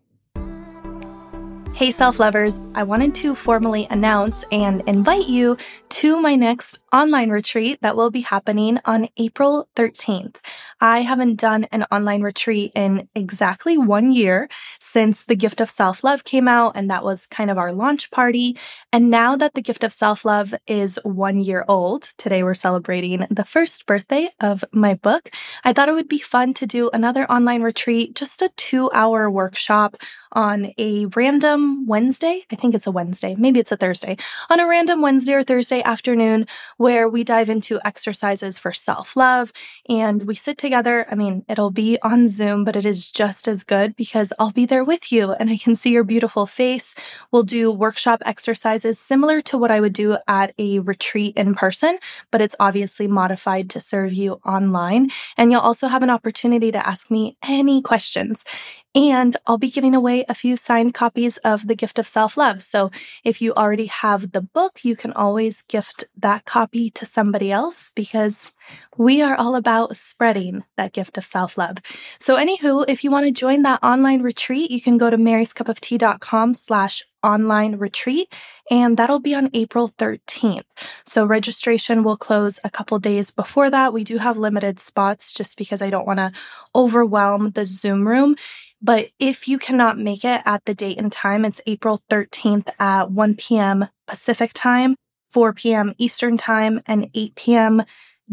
Hey, 1.73 1.89
self 1.89 2.19
lovers, 2.19 2.61
I 2.75 2.83
wanted 2.83 3.15
to 3.15 3.33
formally 3.33 3.87
announce 3.89 4.43
and 4.51 4.83
invite 4.87 5.27
you 5.27 5.57
to 5.89 6.21
my 6.21 6.35
next 6.35 6.77
online 6.93 7.29
retreat 7.29 7.79
that 7.81 7.95
will 7.95 8.11
be 8.11 8.21
happening 8.21 8.79
on 8.85 9.07
April 9.17 9.67
13th. 9.75 10.35
I 10.79 11.01
haven't 11.01 11.39
done 11.39 11.65
an 11.71 11.85
online 11.91 12.21
retreat 12.21 12.71
in 12.75 13.07
exactly 13.15 13.77
one 13.77 14.11
year 14.11 14.49
since 14.79 15.23
The 15.23 15.35
Gift 15.35 15.61
of 15.61 15.69
Self 15.69 16.03
Love 16.03 16.23
came 16.23 16.47
out, 16.47 16.73
and 16.75 16.89
that 16.91 17.03
was 17.03 17.25
kind 17.25 17.49
of 17.49 17.57
our 17.57 17.71
launch 17.71 18.11
party. 18.11 18.57
And 18.91 19.09
now 19.09 19.35
that 19.37 19.53
The 19.53 19.61
Gift 19.61 19.83
of 19.83 19.93
Self 19.93 20.25
Love 20.25 20.53
is 20.67 20.99
one 21.03 21.39
year 21.39 21.65
old, 21.67 22.03
today 22.17 22.43
we're 22.43 22.53
celebrating 22.53 23.25
the 23.31 23.45
first 23.45 23.85
birthday 23.85 24.29
of 24.39 24.63
my 24.71 24.93
book, 24.95 25.29
I 25.63 25.73
thought 25.73 25.89
it 25.89 25.93
would 25.93 26.09
be 26.09 26.19
fun 26.19 26.53
to 26.55 26.67
do 26.67 26.89
another 26.93 27.29
online 27.31 27.63
retreat, 27.63 28.15
just 28.15 28.41
a 28.41 28.49
two 28.57 28.91
hour 28.91 29.31
workshop 29.31 29.95
on 30.33 30.73
a 30.77 31.05
random 31.07 31.60
Wednesday. 31.87 32.45
I 32.51 32.55
think 32.55 32.75
it's 32.75 32.87
a 32.87 32.91
Wednesday, 32.91 33.35
maybe 33.37 33.59
it's 33.59 33.71
a 33.71 33.77
Thursday, 33.77 34.17
on 34.49 34.59
a 34.59 34.67
random 34.67 35.01
Wednesday 35.01 35.33
or 35.33 35.43
Thursday 35.43 35.81
afternoon 35.83 36.47
where 36.77 37.09
we 37.09 37.23
dive 37.23 37.49
into 37.49 37.79
exercises 37.83 38.57
for 38.57 38.73
self 38.73 39.15
love 39.15 39.51
and 39.89 40.23
we 40.23 40.35
sit 40.35 40.57
together. 40.57 41.05
I 41.11 41.15
mean, 41.15 41.45
it'll 41.49 41.71
be 41.71 41.97
on 42.01 42.27
Zoom, 42.27 42.63
but 42.63 42.75
it 42.75 42.85
is 42.85 43.11
just 43.11 43.47
as 43.47 43.63
good 43.63 43.95
because 43.95 44.31
I'll 44.39 44.51
be 44.51 44.65
there 44.65 44.83
with 44.83 45.11
you 45.11 45.31
and 45.33 45.49
I 45.49 45.57
can 45.57 45.75
see 45.75 45.91
your 45.91 46.03
beautiful 46.03 46.45
face. 46.45 46.95
We'll 47.31 47.43
do 47.43 47.71
workshop 47.71 48.21
exercises 48.25 48.99
similar 48.99 49.41
to 49.43 49.57
what 49.57 49.71
I 49.71 49.79
would 49.79 49.93
do 49.93 50.17
at 50.27 50.53
a 50.57 50.79
retreat 50.79 51.35
in 51.35 51.55
person, 51.55 51.97
but 52.31 52.41
it's 52.41 52.55
obviously 52.59 53.07
modified 53.07 53.69
to 53.71 53.79
serve 53.79 54.13
you 54.13 54.39
online. 54.45 55.09
And 55.37 55.51
you'll 55.51 55.61
also 55.61 55.87
have 55.87 56.03
an 56.03 56.09
opportunity 56.09 56.71
to 56.71 56.87
ask 56.87 57.11
me 57.11 57.37
any 57.43 57.81
questions. 57.81 58.43
And 58.93 59.37
I'll 59.47 59.57
be 59.57 59.69
giving 59.69 59.95
away 59.95 60.25
a 60.27 60.35
few 60.35 60.57
signed 60.57 60.93
copies 60.93 61.37
of 61.37 61.67
The 61.67 61.75
Gift 61.75 61.97
of 61.97 62.07
Self 62.07 62.35
Love. 62.35 62.61
So 62.61 62.91
if 63.23 63.41
you 63.41 63.53
already 63.53 63.85
have 63.85 64.31
the 64.31 64.41
book, 64.41 64.83
you 64.83 64.95
can 64.95 65.13
always 65.13 65.61
gift 65.61 66.03
that 66.17 66.45
copy 66.45 66.89
to 66.91 67.05
somebody 67.05 67.51
else 67.51 67.91
because 67.95 68.51
we 68.97 69.21
are 69.21 69.35
all 69.35 69.55
about 69.55 69.95
spreading 69.95 70.63
that 70.77 70.93
gift 70.93 71.17
of 71.17 71.25
self 71.25 71.57
love. 71.57 71.77
So, 72.19 72.35
anywho, 72.37 72.85
if 72.87 73.03
you 73.03 73.11
want 73.11 73.25
to 73.25 73.31
join 73.31 73.63
that 73.63 73.83
online 73.83 74.21
retreat, 74.21 74.71
you 74.71 74.81
can 74.81 74.97
go 74.97 75.09
to 75.09 75.17
maryscupoftea.com 75.17 76.53
slash 76.53 77.03
online 77.23 77.77
retreat, 77.77 78.33
and 78.69 78.97
that'll 78.97 79.19
be 79.19 79.35
on 79.35 79.49
April 79.53 79.89
13th. 79.97 80.63
So 81.05 81.25
registration 81.25 82.03
will 82.03 82.17
close 82.17 82.59
a 82.63 82.69
couple 82.69 82.99
days 82.99 83.31
before 83.31 83.69
that. 83.69 83.93
We 83.93 84.03
do 84.03 84.17
have 84.17 84.37
limited 84.37 84.79
spots 84.79 85.31
just 85.31 85.57
because 85.57 85.81
I 85.81 85.89
don't 85.89 86.07
want 86.07 86.19
to 86.19 86.31
overwhelm 86.75 87.51
the 87.51 87.65
Zoom 87.65 88.07
room. 88.07 88.35
But 88.81 89.09
if 89.19 89.47
you 89.47 89.59
cannot 89.59 89.99
make 89.99 90.25
it 90.25 90.41
at 90.45 90.65
the 90.65 90.73
date 90.73 90.97
and 90.97 91.11
time, 91.11 91.45
it's 91.45 91.61
April 91.67 92.01
13th 92.09 92.69
at 92.79 93.11
1 93.11 93.35
p.m. 93.35 93.87
Pacific 94.07 94.51
time, 94.53 94.95
4 95.29 95.53
p.m. 95.53 95.93
Eastern 95.97 96.37
time, 96.37 96.81
and 96.87 97.09
8 97.13 97.35
p.m. 97.35 97.83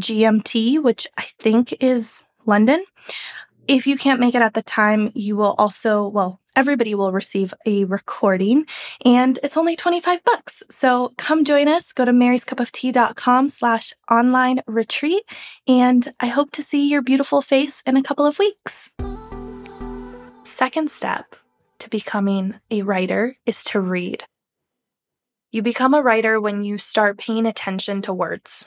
GMT, 0.00 0.82
which 0.82 1.06
I 1.18 1.26
think 1.38 1.74
is 1.82 2.24
London. 2.46 2.84
If 3.68 3.86
you 3.86 3.98
can't 3.98 4.18
make 4.18 4.34
it 4.34 4.40
at 4.40 4.54
the 4.54 4.62
time, 4.62 5.12
you 5.14 5.36
will 5.36 5.54
also, 5.58 6.08
well, 6.08 6.40
everybody 6.56 6.94
will 6.94 7.12
receive 7.12 7.52
a 7.66 7.84
recording 7.84 8.64
and 9.04 9.38
it's 9.42 9.58
only 9.58 9.76
25 9.76 10.24
bucks. 10.24 10.62
So 10.70 11.12
come 11.18 11.44
join 11.44 11.68
us. 11.68 11.92
Go 11.92 12.06
to 12.06 12.12
maryscupoftea.com 12.12 13.50
slash 13.50 13.92
online 14.10 14.62
retreat. 14.66 15.22
And 15.66 16.08
I 16.18 16.28
hope 16.28 16.50
to 16.52 16.62
see 16.62 16.88
your 16.88 17.02
beautiful 17.02 17.42
face 17.42 17.82
in 17.86 17.98
a 17.98 18.02
couple 18.02 18.24
of 18.24 18.38
weeks. 18.38 18.90
Second 20.44 20.90
step 20.90 21.36
to 21.80 21.90
becoming 21.90 22.54
a 22.70 22.80
writer 22.80 23.36
is 23.44 23.62
to 23.64 23.80
read. 23.80 24.24
You 25.52 25.60
become 25.60 25.92
a 25.92 26.02
writer 26.02 26.40
when 26.40 26.64
you 26.64 26.78
start 26.78 27.18
paying 27.18 27.44
attention 27.44 28.00
to 28.02 28.14
words. 28.14 28.66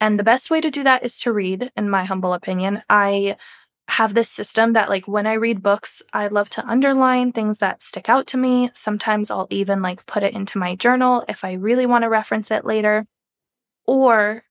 And 0.00 0.18
the 0.18 0.24
best 0.24 0.50
way 0.50 0.60
to 0.62 0.70
do 0.70 0.82
that 0.84 1.04
is 1.04 1.20
to 1.20 1.32
read, 1.32 1.70
in 1.76 1.90
my 1.90 2.04
humble 2.04 2.32
opinion. 2.32 2.82
I 2.88 3.36
have 3.90 4.14
this 4.14 4.28
system 4.28 4.74
that 4.74 4.88
like 4.88 5.08
when 5.08 5.26
I 5.26 5.32
read 5.32 5.62
books, 5.62 6.00
I 6.12 6.28
love 6.28 6.48
to 6.50 6.66
underline 6.66 7.32
things 7.32 7.58
that 7.58 7.82
stick 7.82 8.08
out 8.08 8.28
to 8.28 8.36
me. 8.36 8.70
Sometimes 8.72 9.30
I'll 9.30 9.48
even 9.50 9.82
like 9.82 10.06
put 10.06 10.22
it 10.22 10.32
into 10.32 10.58
my 10.58 10.76
journal 10.76 11.24
if 11.28 11.44
I 11.44 11.54
really 11.54 11.86
want 11.86 12.02
to 12.02 12.08
reference 12.08 12.52
it 12.52 12.64
later. 12.64 13.06
Or 13.86 14.44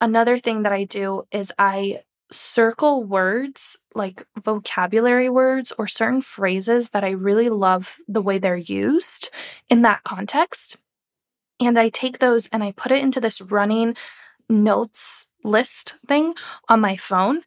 another 0.00 0.38
thing 0.38 0.62
that 0.62 0.72
I 0.72 0.84
do 0.84 1.24
is 1.32 1.52
I 1.58 2.02
circle 2.30 3.02
words 3.02 3.78
like 3.96 4.26
vocabulary 4.42 5.28
words 5.28 5.72
or 5.76 5.88
certain 5.88 6.22
phrases 6.22 6.90
that 6.90 7.02
I 7.02 7.10
really 7.10 7.48
love 7.48 7.96
the 8.06 8.22
way 8.22 8.38
they're 8.38 8.56
used 8.56 9.30
in 9.68 9.82
that 9.82 10.04
context. 10.04 10.76
And 11.60 11.78
I 11.78 11.88
take 11.88 12.18
those 12.20 12.46
and 12.48 12.62
I 12.62 12.70
put 12.72 12.92
it 12.92 13.02
into 13.02 13.20
this 13.20 13.40
running 13.40 13.96
notes 14.48 15.26
list 15.44 15.96
thing 16.06 16.34
on 16.68 16.80
my 16.80 16.96
phone. 16.96 17.42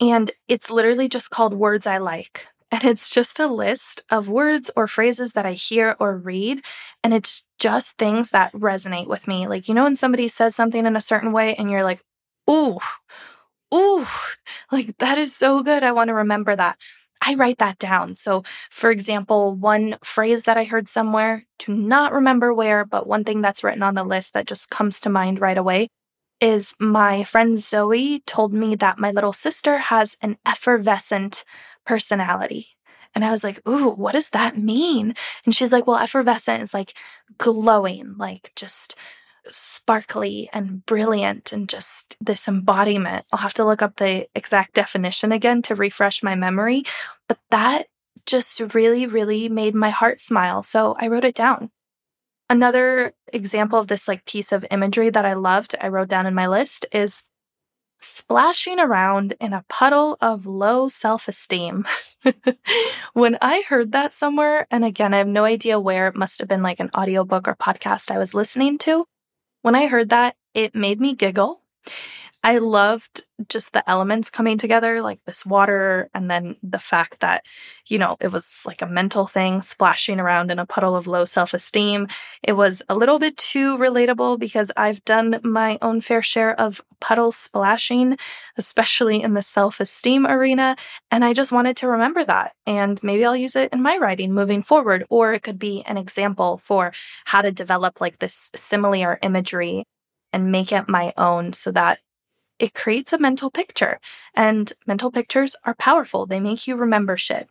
And 0.00 0.30
it's 0.48 0.70
literally 0.70 1.08
just 1.08 1.30
called 1.30 1.54
Words 1.54 1.86
I 1.86 1.98
Like. 1.98 2.48
And 2.72 2.84
it's 2.84 3.10
just 3.10 3.38
a 3.38 3.46
list 3.46 4.02
of 4.08 4.30
words 4.30 4.70
or 4.74 4.88
phrases 4.88 5.32
that 5.32 5.44
I 5.44 5.52
hear 5.52 5.94
or 6.00 6.16
read. 6.16 6.64
And 7.04 7.12
it's 7.12 7.44
just 7.58 7.98
things 7.98 8.30
that 8.30 8.52
resonate 8.54 9.08
with 9.08 9.28
me. 9.28 9.46
Like, 9.46 9.68
you 9.68 9.74
know, 9.74 9.84
when 9.84 9.94
somebody 9.94 10.26
says 10.26 10.56
something 10.56 10.86
in 10.86 10.96
a 10.96 11.00
certain 11.00 11.32
way 11.32 11.54
and 11.54 11.70
you're 11.70 11.84
like, 11.84 12.02
ooh, 12.48 12.78
ooh, 13.74 14.06
like 14.72 14.96
that 14.98 15.18
is 15.18 15.36
so 15.36 15.62
good. 15.62 15.84
I 15.84 15.92
want 15.92 16.08
to 16.08 16.14
remember 16.14 16.56
that. 16.56 16.78
I 17.24 17.34
write 17.34 17.58
that 17.58 17.78
down. 17.78 18.14
So, 18.16 18.42
for 18.70 18.90
example, 18.90 19.54
one 19.54 19.96
phrase 20.02 20.42
that 20.44 20.56
I 20.56 20.64
heard 20.64 20.88
somewhere, 20.88 21.44
do 21.58 21.72
not 21.72 22.12
remember 22.12 22.52
where, 22.52 22.84
but 22.84 23.06
one 23.06 23.22
thing 23.22 23.42
that's 23.42 23.62
written 23.62 23.82
on 23.82 23.94
the 23.94 24.02
list 24.02 24.32
that 24.32 24.46
just 24.46 24.70
comes 24.70 24.98
to 25.00 25.10
mind 25.10 25.40
right 25.40 25.58
away 25.58 25.88
is 26.42 26.74
my 26.80 27.22
friend 27.22 27.56
Zoe 27.56 28.18
told 28.26 28.52
me 28.52 28.74
that 28.74 28.98
my 28.98 29.12
little 29.12 29.32
sister 29.32 29.78
has 29.78 30.16
an 30.20 30.36
effervescent 30.44 31.44
personality. 31.86 32.66
And 33.14 33.24
I 33.24 33.30
was 33.30 33.44
like, 33.44 33.66
ooh, 33.68 33.90
what 33.90 34.12
does 34.12 34.30
that 34.30 34.58
mean? 34.58 35.14
And 35.46 35.54
she's 35.54 35.70
like, 35.70 35.86
well, 35.86 35.98
effervescent 35.98 36.62
is 36.62 36.74
like 36.74 36.94
glowing, 37.38 38.16
like 38.16 38.50
just 38.56 38.96
sparkly 39.50 40.48
and 40.52 40.84
brilliant 40.84 41.52
and 41.52 41.68
just 41.68 42.16
this 42.20 42.48
embodiment. 42.48 43.24
I'll 43.32 43.38
have 43.38 43.54
to 43.54 43.64
look 43.64 43.80
up 43.80 43.96
the 43.96 44.26
exact 44.34 44.74
definition 44.74 45.30
again 45.30 45.62
to 45.62 45.76
refresh 45.76 46.24
my 46.24 46.34
memory. 46.34 46.82
But 47.28 47.38
that 47.50 47.86
just 48.26 48.58
really, 48.74 49.06
really 49.06 49.48
made 49.48 49.76
my 49.76 49.90
heart 49.90 50.18
smile. 50.18 50.64
So 50.64 50.96
I 50.98 51.06
wrote 51.06 51.24
it 51.24 51.34
down. 51.36 51.70
Another 52.52 53.14
example 53.32 53.78
of 53.78 53.86
this 53.86 54.06
like 54.06 54.26
piece 54.26 54.52
of 54.52 54.66
imagery 54.70 55.08
that 55.08 55.24
I 55.24 55.32
loved, 55.32 55.74
I 55.80 55.88
wrote 55.88 56.10
down 56.10 56.26
in 56.26 56.34
my 56.34 56.46
list 56.46 56.84
is 56.92 57.22
splashing 57.98 58.78
around 58.78 59.32
in 59.40 59.54
a 59.54 59.64
puddle 59.70 60.18
of 60.20 60.44
low 60.44 60.88
self 60.88 61.28
esteem. 61.28 61.86
when 63.14 63.38
I 63.40 63.62
heard 63.66 63.92
that 63.92 64.12
somewhere, 64.12 64.66
and 64.70 64.84
again, 64.84 65.14
I 65.14 65.16
have 65.16 65.28
no 65.28 65.46
idea 65.46 65.80
where, 65.80 66.08
it 66.08 66.14
must 66.14 66.40
have 66.40 66.48
been 66.48 66.62
like 66.62 66.78
an 66.78 66.90
audiobook 66.94 67.48
or 67.48 67.56
podcast 67.56 68.10
I 68.10 68.18
was 68.18 68.34
listening 68.34 68.76
to. 68.80 69.06
When 69.62 69.74
I 69.74 69.86
heard 69.86 70.10
that, 70.10 70.36
it 70.52 70.74
made 70.74 71.00
me 71.00 71.14
giggle. 71.14 71.62
I 72.44 72.58
loved 72.58 73.24
just 73.48 73.72
the 73.72 73.88
elements 73.88 74.28
coming 74.30 74.58
together, 74.58 75.00
like 75.00 75.20
this 75.26 75.46
water, 75.46 76.10
and 76.12 76.28
then 76.28 76.56
the 76.62 76.78
fact 76.78 77.20
that, 77.20 77.44
you 77.86 77.98
know, 77.98 78.16
it 78.20 78.28
was 78.32 78.62
like 78.66 78.82
a 78.82 78.86
mental 78.86 79.26
thing 79.28 79.62
splashing 79.62 80.18
around 80.18 80.50
in 80.50 80.58
a 80.58 80.66
puddle 80.66 80.96
of 80.96 81.06
low 81.06 81.24
self 81.24 81.54
esteem. 81.54 82.08
It 82.42 82.54
was 82.54 82.82
a 82.88 82.96
little 82.96 83.20
bit 83.20 83.36
too 83.36 83.78
relatable 83.78 84.40
because 84.40 84.72
I've 84.76 85.04
done 85.04 85.40
my 85.44 85.78
own 85.82 86.00
fair 86.00 86.20
share 86.20 86.58
of 86.58 86.80
puddle 87.00 87.30
splashing, 87.30 88.16
especially 88.56 89.22
in 89.22 89.34
the 89.34 89.42
self 89.42 89.78
esteem 89.78 90.26
arena. 90.26 90.74
And 91.12 91.24
I 91.24 91.34
just 91.34 91.52
wanted 91.52 91.76
to 91.78 91.88
remember 91.88 92.24
that. 92.24 92.54
And 92.66 93.00
maybe 93.04 93.24
I'll 93.24 93.36
use 93.36 93.54
it 93.54 93.72
in 93.72 93.82
my 93.82 93.98
writing 93.98 94.32
moving 94.32 94.62
forward, 94.62 95.04
or 95.10 95.32
it 95.32 95.42
could 95.44 95.58
be 95.60 95.82
an 95.86 95.96
example 95.96 96.58
for 96.58 96.92
how 97.24 97.42
to 97.42 97.52
develop 97.52 98.00
like 98.00 98.18
this 98.18 98.50
simile 98.56 99.02
or 99.04 99.18
imagery 99.22 99.84
and 100.32 100.50
make 100.50 100.72
it 100.72 100.88
my 100.88 101.12
own 101.16 101.52
so 101.52 101.70
that 101.72 101.98
it 102.62 102.74
creates 102.74 103.12
a 103.12 103.18
mental 103.18 103.50
picture. 103.50 104.00
And 104.34 104.72
mental 104.86 105.10
pictures 105.10 105.56
are 105.64 105.74
powerful, 105.74 106.24
they 106.24 106.40
make 106.40 106.66
you 106.66 106.76
remember 106.76 107.18
shit. 107.18 107.48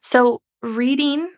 So, 0.00 0.40
reading, 0.62 1.30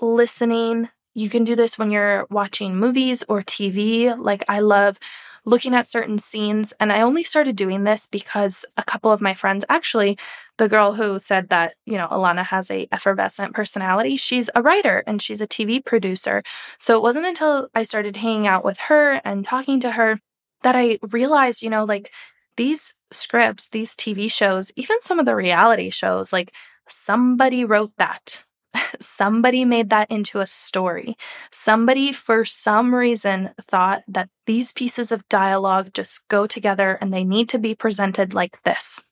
listening, 0.00 0.90
you 1.14 1.30
can 1.30 1.44
do 1.44 1.54
this 1.54 1.78
when 1.78 1.92
you're 1.92 2.26
watching 2.30 2.76
movies 2.76 3.22
or 3.28 3.42
TV. 3.42 4.12
Like, 4.18 4.44
I 4.48 4.58
love 4.60 4.98
looking 5.44 5.74
at 5.74 5.86
certain 5.86 6.18
scenes. 6.18 6.72
And 6.80 6.92
I 6.92 7.02
only 7.02 7.22
started 7.22 7.54
doing 7.54 7.84
this 7.84 8.06
because 8.06 8.64
a 8.76 8.82
couple 8.82 9.12
of 9.12 9.20
my 9.20 9.34
friends, 9.34 9.64
actually, 9.68 10.18
the 10.58 10.68
girl 10.68 10.94
who 10.94 11.18
said 11.20 11.50
that, 11.50 11.74
you 11.86 11.96
know, 11.96 12.08
Alana 12.08 12.44
has 12.44 12.70
a 12.70 12.88
effervescent 12.90 13.54
personality, 13.54 14.16
she's 14.16 14.50
a 14.54 14.62
writer 14.62 15.04
and 15.06 15.22
she's 15.22 15.40
a 15.40 15.46
TV 15.46 15.84
producer. 15.84 16.42
So 16.78 16.96
it 16.96 17.02
wasn't 17.02 17.26
until 17.26 17.68
I 17.74 17.84
started 17.84 18.16
hanging 18.16 18.48
out 18.48 18.64
with 18.64 18.78
her 18.88 19.20
and 19.24 19.44
talking 19.44 19.80
to 19.80 19.92
her 19.92 20.18
that 20.62 20.74
I 20.74 20.98
realized, 21.02 21.62
you 21.62 21.70
know, 21.70 21.84
like 21.84 22.10
these 22.56 22.94
scripts, 23.10 23.68
these 23.68 23.94
TV 23.94 24.30
shows, 24.30 24.72
even 24.76 24.96
some 25.02 25.18
of 25.18 25.26
the 25.26 25.36
reality 25.36 25.90
shows, 25.90 26.32
like 26.32 26.54
somebody 26.88 27.64
wrote 27.64 27.92
that. 27.98 28.44
somebody 29.00 29.64
made 29.64 29.90
that 29.90 30.10
into 30.10 30.40
a 30.40 30.46
story. 30.46 31.16
Somebody, 31.52 32.12
for 32.12 32.44
some 32.44 32.94
reason, 32.94 33.50
thought 33.60 34.02
that 34.08 34.28
these 34.46 34.72
pieces 34.72 35.12
of 35.12 35.28
dialogue 35.28 35.90
just 35.94 36.26
go 36.28 36.46
together 36.46 36.98
and 37.00 37.12
they 37.12 37.24
need 37.24 37.48
to 37.50 37.58
be 37.58 37.74
presented 37.74 38.34
like 38.34 38.62
this. 38.62 39.02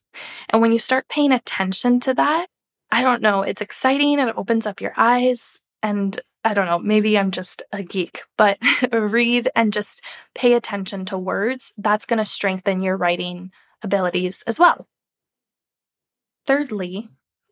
And 0.49 0.61
when 0.61 0.71
you 0.71 0.79
start 0.79 1.07
paying 1.07 1.31
attention 1.31 1.99
to 2.01 2.13
that, 2.15 2.47
I 2.91 3.01
don't 3.01 3.21
know, 3.21 3.41
it's 3.41 3.61
exciting 3.61 4.19
and 4.19 4.29
it 4.29 4.37
opens 4.37 4.65
up 4.65 4.81
your 4.81 4.93
eyes. 4.97 5.59
And 5.81 6.19
I 6.43 6.53
don't 6.53 6.65
know, 6.65 6.79
maybe 6.79 7.17
I'm 7.17 7.31
just 7.31 7.63
a 7.71 7.83
geek, 7.83 8.23
but 8.37 8.57
read 8.91 9.47
and 9.55 9.71
just 9.71 10.03
pay 10.35 10.53
attention 10.53 11.05
to 11.05 11.17
words. 11.17 11.73
That's 11.77 12.05
going 12.05 12.17
to 12.17 12.25
strengthen 12.25 12.81
your 12.81 12.97
writing 12.97 13.51
abilities 13.81 14.43
as 14.45 14.59
well. 14.59 14.87
Thirdly, 16.45 17.09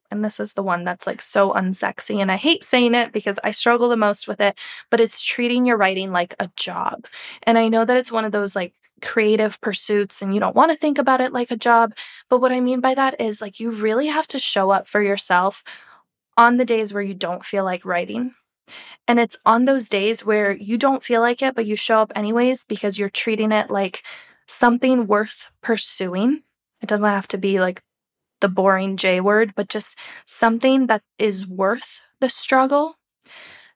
and 0.09 0.25
this 0.25 0.41
is 0.41 0.53
the 0.53 0.63
one 0.63 0.83
that's 0.83 1.07
like 1.07 1.21
so 1.21 1.53
unsexy, 1.53 2.21
and 2.21 2.29
I 2.29 2.35
hate 2.35 2.65
saying 2.65 2.93
it 2.93 3.13
because 3.13 3.39
I 3.43 3.51
struggle 3.51 3.87
the 3.87 3.95
most 3.95 4.27
with 4.27 4.41
it, 4.41 4.59
but 4.89 4.99
it's 4.99 5.21
treating 5.21 5.65
your 5.65 5.77
writing 5.77 6.11
like 6.11 6.35
a 6.39 6.49
job. 6.57 7.05
And 7.43 7.57
I 7.57 7.69
know 7.69 7.85
that 7.85 7.95
it's 7.95 8.11
one 8.11 8.25
of 8.25 8.33
those 8.33 8.55
like 8.55 8.73
creative 9.01 9.59
pursuits 9.61 10.21
and 10.21 10.33
you 10.33 10.39
don't 10.39 10.55
want 10.55 10.71
to 10.71 10.77
think 10.77 10.97
about 10.97 11.21
it 11.21 11.33
like 11.33 11.49
a 11.49 11.55
job. 11.55 11.93
But 12.29 12.39
what 12.39 12.51
I 12.51 12.59
mean 12.59 12.81
by 12.81 12.93
that 12.93 13.19
is 13.19 13.41
like 13.41 13.59
you 13.59 13.71
really 13.71 14.07
have 14.07 14.27
to 14.27 14.39
show 14.39 14.69
up 14.69 14.87
for 14.87 15.01
yourself 15.01 15.63
on 16.37 16.57
the 16.57 16.65
days 16.65 16.93
where 16.93 17.03
you 17.03 17.13
don't 17.13 17.45
feel 17.45 17.63
like 17.63 17.85
writing 17.85 18.35
and 19.07 19.19
it's 19.19 19.37
on 19.45 19.65
those 19.65 19.87
days 19.89 20.25
where 20.25 20.51
you 20.51 20.77
don't 20.77 21.03
feel 21.03 21.21
like 21.21 21.41
it, 21.41 21.55
but 21.55 21.65
you 21.65 21.75
show 21.75 21.99
up 21.99 22.11
anyways 22.15 22.63
because 22.63 22.97
you're 22.97 23.09
treating 23.09 23.51
it 23.51 23.69
like 23.69 24.03
something 24.47 25.07
worth 25.07 25.49
pursuing. 25.61 26.43
It 26.81 26.87
doesn't 26.87 27.07
have 27.07 27.27
to 27.29 27.37
be 27.37 27.59
like 27.59 27.81
the 28.41 28.49
boring 28.49 28.97
J 28.97 29.21
word, 29.21 29.53
but 29.55 29.69
just 29.69 29.97
something 30.25 30.87
that 30.87 31.03
is 31.17 31.47
worth 31.47 32.01
the 32.19 32.29
struggle. 32.29 32.95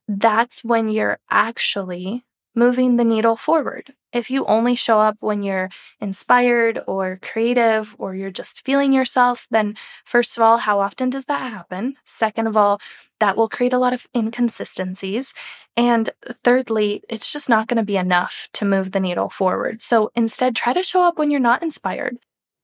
That's 0.08 0.64
when 0.64 0.90
you're 0.90 1.20
actually 1.30 2.26
moving 2.56 2.96
the 2.98 3.04
needle 3.04 3.36
forward. 3.36 3.94
If 4.14 4.32
you 4.32 4.46
only 4.46 4.76
show 4.76 5.00
up 5.00 5.18
when 5.20 5.44
you're 5.44 5.70
inspired 6.00 6.82
or 6.88 7.20
creative 7.22 7.96
or 8.00 8.16
you're 8.16 8.32
just 8.32 8.66
feeling 8.66 8.94
yourself, 8.94 9.48
then 9.52 9.76
first 10.06 10.38
of 10.38 10.44
all, 10.44 10.58
how 10.58 10.80
often 10.80 11.10
does 11.10 11.26
that 11.26 11.52
happen? 11.52 11.98
Second 12.06 12.48
of 12.48 12.56
all, 12.56 12.80
that 13.20 13.36
will 13.36 13.50
create 13.50 13.74
a 13.74 13.80
lot 13.80 13.94
of 13.94 14.08
inconsistencies. 14.16 15.34
And 15.76 16.10
thirdly, 16.44 17.04
it's 17.10 17.32
just 17.32 17.50
not 17.50 17.68
going 17.68 17.78
to 17.78 17.84
be 17.84 17.98
enough 17.98 18.48
to 18.54 18.66
move 18.66 18.92
the 18.92 19.00
needle 19.00 19.30
forward. 19.30 19.82
So 19.82 20.12
instead, 20.16 20.56
try 20.56 20.74
to 20.74 20.84
show 20.84 21.02
up 21.02 21.18
when 21.18 21.30
you're 21.32 21.40
not 21.40 21.64
inspired 21.64 22.18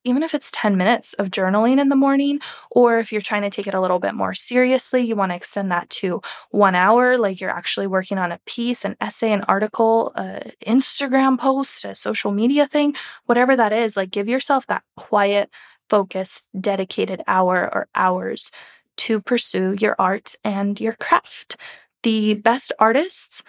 even 0.03 0.23
if 0.23 0.33
it's 0.33 0.49
10 0.51 0.77
minutes 0.77 1.13
of 1.13 1.27
journaling 1.29 1.79
in 1.79 1.89
the 1.89 1.95
morning, 1.95 2.39
or 2.71 2.99
if 2.99 3.11
you're 3.11 3.21
trying 3.21 3.43
to 3.43 3.49
take 3.49 3.67
it 3.67 3.73
a 3.73 3.81
little 3.81 3.99
bit 3.99 4.15
more 4.15 4.33
seriously, 4.33 5.01
you 5.01 5.15
want 5.15 5.31
to 5.31 5.35
extend 5.35 5.71
that 5.71 5.89
to 5.89 6.21
one 6.49 6.75
hour, 6.75 7.17
like 7.17 7.39
you're 7.39 7.49
actually 7.49 7.87
working 7.87 8.17
on 8.17 8.31
a 8.31 8.39
piece, 8.45 8.83
an 8.85 8.95
essay, 8.99 9.31
an 9.31 9.43
article, 9.47 10.11
an 10.15 10.51
Instagram 10.65 11.39
post, 11.39 11.85
a 11.85 11.95
social 11.95 12.31
media 12.31 12.67
thing, 12.67 12.95
whatever 13.25 13.55
that 13.55 13.73
is, 13.73 13.95
like 13.95 14.11
give 14.11 14.27
yourself 14.27 14.67
that 14.67 14.83
quiet, 14.97 15.49
focused, 15.89 16.45
dedicated 16.59 17.21
hour 17.27 17.69
or 17.73 17.87
hours 17.95 18.51
to 18.97 19.19
pursue 19.19 19.75
your 19.79 19.95
art 19.99 20.35
and 20.43 20.79
your 20.79 20.93
craft. 20.93 21.57
The 22.03 22.35
best 22.35 22.73
artists, 22.79 23.43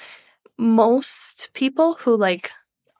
most 0.58 1.50
people 1.54 1.94
who 1.94 2.16
like 2.16 2.50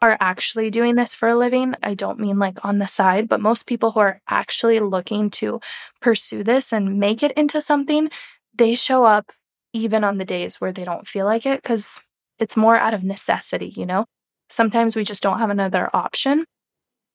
are 0.03 0.19
actually 0.21 0.69
doing 0.69 0.97
this 0.97 1.15
for 1.15 1.29
a 1.29 1.37
living, 1.37 1.77
I 1.83 1.95
don't 1.95 2.19
mean 2.19 2.39
like 2.39 2.65
on 2.65 2.79
the 2.79 2.89
side, 2.89 3.29
but 3.29 3.41
most 3.41 3.67
people 3.67 3.93
who 3.93 4.01
are 4.01 4.21
actually 4.29 4.81
looking 4.81 5.31
to 5.31 5.61
pursue 6.01 6.43
this 6.43 6.73
and 6.73 6.99
make 6.99 7.23
it 7.23 7.33
into 7.33 7.61
something, 7.61 8.11
they 8.53 8.75
show 8.75 9.05
up 9.05 9.31
even 9.73 10.03
on 10.05 10.19
the 10.19 10.25
days 10.25 10.61
where 10.61 10.73
they 10.73 10.85
don't 10.85 11.07
feel 11.07 11.25
like 11.25 11.47
it 11.47 11.63
because 11.63 12.03
it's 12.41 12.57
more 12.57 12.77
out 12.77 12.95
of 12.95 13.05
necessity, 13.05 13.73
you 13.77 13.87
know? 13.87 14.05
Sometimes 14.51 14.97
we 14.97 15.05
just 15.05 15.23
don't 15.23 15.39
have 15.39 15.51
another 15.51 15.89
option. 15.95 16.45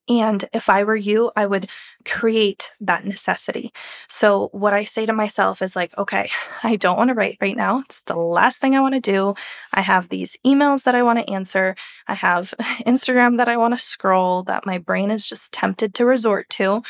And 0.09 0.45
if 0.53 0.69
I 0.69 0.83
were 0.83 0.95
you, 0.95 1.31
I 1.35 1.45
would 1.45 1.69
create 2.05 2.71
that 2.79 3.03
necessity. 3.05 3.73
So, 4.07 4.49
what 4.53 4.73
I 4.73 4.85
say 4.85 5.05
to 5.05 5.13
myself 5.13 5.61
is 5.61 5.75
like, 5.75 5.97
okay, 5.97 6.29
I 6.63 6.77
don't 6.77 6.97
want 6.97 7.09
to 7.09 7.13
write 7.13 7.37
right 7.41 7.57
now. 7.57 7.79
It's 7.79 8.01
the 8.01 8.15
last 8.15 8.59
thing 8.59 8.75
I 8.75 8.79
want 8.79 8.93
to 8.93 9.01
do. 9.01 9.35
I 9.73 9.81
have 9.81 10.09
these 10.09 10.37
emails 10.45 10.83
that 10.83 10.95
I 10.95 11.03
want 11.03 11.19
to 11.19 11.29
answer. 11.29 11.75
I 12.07 12.13
have 12.13 12.53
Instagram 12.87 13.37
that 13.37 13.49
I 13.49 13.57
want 13.57 13.73
to 13.73 13.83
scroll 13.83 14.43
that 14.43 14.65
my 14.65 14.77
brain 14.77 15.11
is 15.11 15.27
just 15.27 15.51
tempted 15.51 15.93
to 15.95 16.05
resort 16.05 16.49
to. 16.51 16.83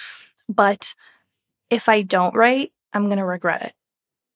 But 0.48 0.94
if 1.70 1.90
I 1.90 2.04
don't 2.04 2.36
write, 2.36 2.72
I'm 2.94 3.06
going 3.06 3.18
to 3.18 3.26
regret 3.26 3.64
it. 3.64 3.74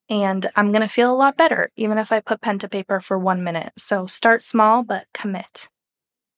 And 0.08 0.50
I'm 0.56 0.72
going 0.72 0.82
to 0.82 0.88
feel 0.88 1.12
a 1.12 1.16
lot 1.16 1.36
better, 1.38 1.70
even 1.76 1.96
if 1.96 2.12
I 2.12 2.20
put 2.20 2.42
pen 2.42 2.58
to 2.58 2.68
paper 2.68 3.00
for 3.00 3.18
one 3.18 3.44
minute. 3.44 3.72
So, 3.78 4.06
start 4.06 4.42
small, 4.42 4.82
but 4.82 5.06
commit. 5.14 5.68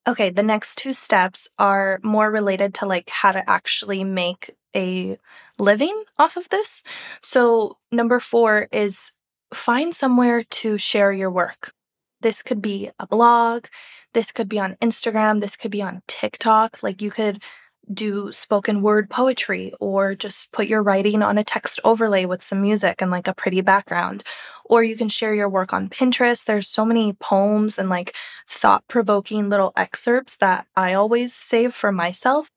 Okay, 0.07 0.29
the 0.29 0.43
next 0.43 0.77
two 0.77 0.93
steps 0.93 1.49
are 1.59 1.99
more 2.03 2.31
related 2.31 2.75
to 2.75 2.87
like 2.87 3.09
how 3.09 3.33
to 3.33 3.49
actually 3.49 4.05
make 4.05 4.55
a 4.77 5.17
living 5.59 6.05
off 6.19 6.37
of 6.37 6.49
this. 6.51 6.83
So, 7.23 7.79
number 7.91 8.21
4 8.21 8.69
is 8.71 9.13
find 9.55 9.95
somewhere 9.95 10.45
to 10.45 10.77
share 10.77 11.13
your 11.13 11.31
work. 11.31 11.73
This 12.21 12.43
could 12.43 12.61
be 12.61 12.91
a 12.99 13.07
blog, 13.07 13.67
this 14.13 14.31
could 14.31 14.49
be 14.49 14.59
on 14.59 14.77
Instagram, 14.83 15.41
this 15.41 15.57
could 15.57 15.71
be 15.71 15.83
on 15.83 16.03
TikTok. 16.07 16.83
Like 16.83 17.01
you 17.01 17.11
could 17.11 17.43
do 17.93 18.33
spoken 18.33 18.83
word 18.83 19.11
poetry 19.11 19.73
or 19.81 20.15
just 20.15 20.53
put 20.53 20.67
your 20.67 20.83
writing 20.83 21.23
on 21.23 21.39
a 21.39 21.45
text 21.45 21.81
overlay 21.85 22.25
with 22.25 22.43
some 22.43 22.63
music 22.63 23.01
and 23.01 23.11
like 23.11 23.29
a 23.29 23.35
pretty 23.35 23.61
background. 23.61 24.23
Or 24.65 24.83
you 24.83 24.97
can 24.97 25.09
share 25.09 25.35
your 25.35 25.49
work 25.49 25.73
on 25.73 25.91
Pinterest. 25.91 26.45
There's 26.45 26.69
so 26.69 26.85
many 26.85 27.13
poems 27.13 27.79
and 27.79 27.91
like 27.91 28.15
thought 28.49 28.87
provoking 28.89 29.51
little 29.51 29.73
excerpts 29.77 30.37
that 30.37 30.67
I 30.77 30.95
always 30.95 31.35
save 31.35 31.75
for 31.75 31.93
myself. 31.93 32.49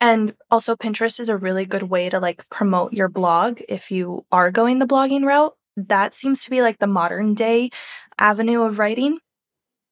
And 0.00 0.36
also, 0.50 0.76
Pinterest 0.76 1.18
is 1.18 1.28
a 1.28 1.36
really 1.36 1.64
good 1.64 1.84
way 1.84 2.08
to 2.08 2.20
like 2.20 2.48
promote 2.50 2.92
your 2.92 3.08
blog 3.08 3.60
if 3.68 3.90
you 3.90 4.24
are 4.30 4.52
going 4.52 4.78
the 4.78 4.86
blogging 4.86 5.24
route. 5.24 5.54
That 5.76 6.14
seems 6.14 6.44
to 6.44 6.50
be 6.50 6.62
like 6.62 6.78
the 6.78 6.86
modern 6.86 7.34
day 7.34 7.70
avenue 8.18 8.62
of 8.62 8.78
writing. 8.78 9.18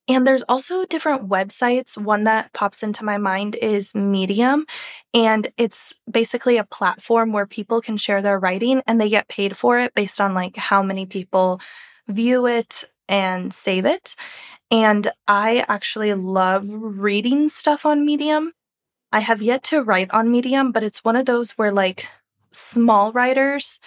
And 0.09 0.27
there's 0.27 0.45
also 0.49 0.85
different 0.87 1.29
websites. 1.29 1.99
One 1.99 2.25
that 2.25 2.53
pops 2.53 2.83
into 2.83 3.05
my 3.05 3.19
mind 3.19 3.57
is 3.57 3.95
Medium, 3.95 4.65
and 5.13 5.49
it's 5.57 5.95
basically 6.09 6.59
a 6.59 6.65
platform 6.65 7.33
where 7.33 7.47
people 7.47 7.81
can 7.81 7.97
share 7.97 8.23
their 8.23 8.39
writing 8.39 8.83
and 8.87 9.01
they 9.01 9.09
get 9.09 9.29
paid 9.29 9.57
for 9.57 9.79
it 9.79 9.95
based 9.95 10.21
on 10.21 10.33
like 10.33 10.57
how 10.57 10.83
many 10.83 11.07
people 11.07 11.61
view 12.09 12.47
it 12.47 12.85
and 13.09 13.53
save 13.53 13.85
it. 13.85 14.15
And 14.71 15.11
I 15.29 15.65
actually 15.69 16.15
love 16.15 16.67
reading 16.69 17.49
stuff 17.49 17.87
on 17.87 18.07
Medium. 18.07 18.53
I 19.13 19.21
have 19.21 19.43
yet 19.43 19.63
to 19.65 19.83
write 19.83 20.11
on 20.13 20.31
Medium, 20.31 20.73
but 20.73 20.85
it's 20.85 21.05
one 21.05 21.17
of 21.17 21.27
those 21.27 21.53
where 21.53 21.73
like 21.73 22.09
small 22.53 23.13
writers 23.13 23.81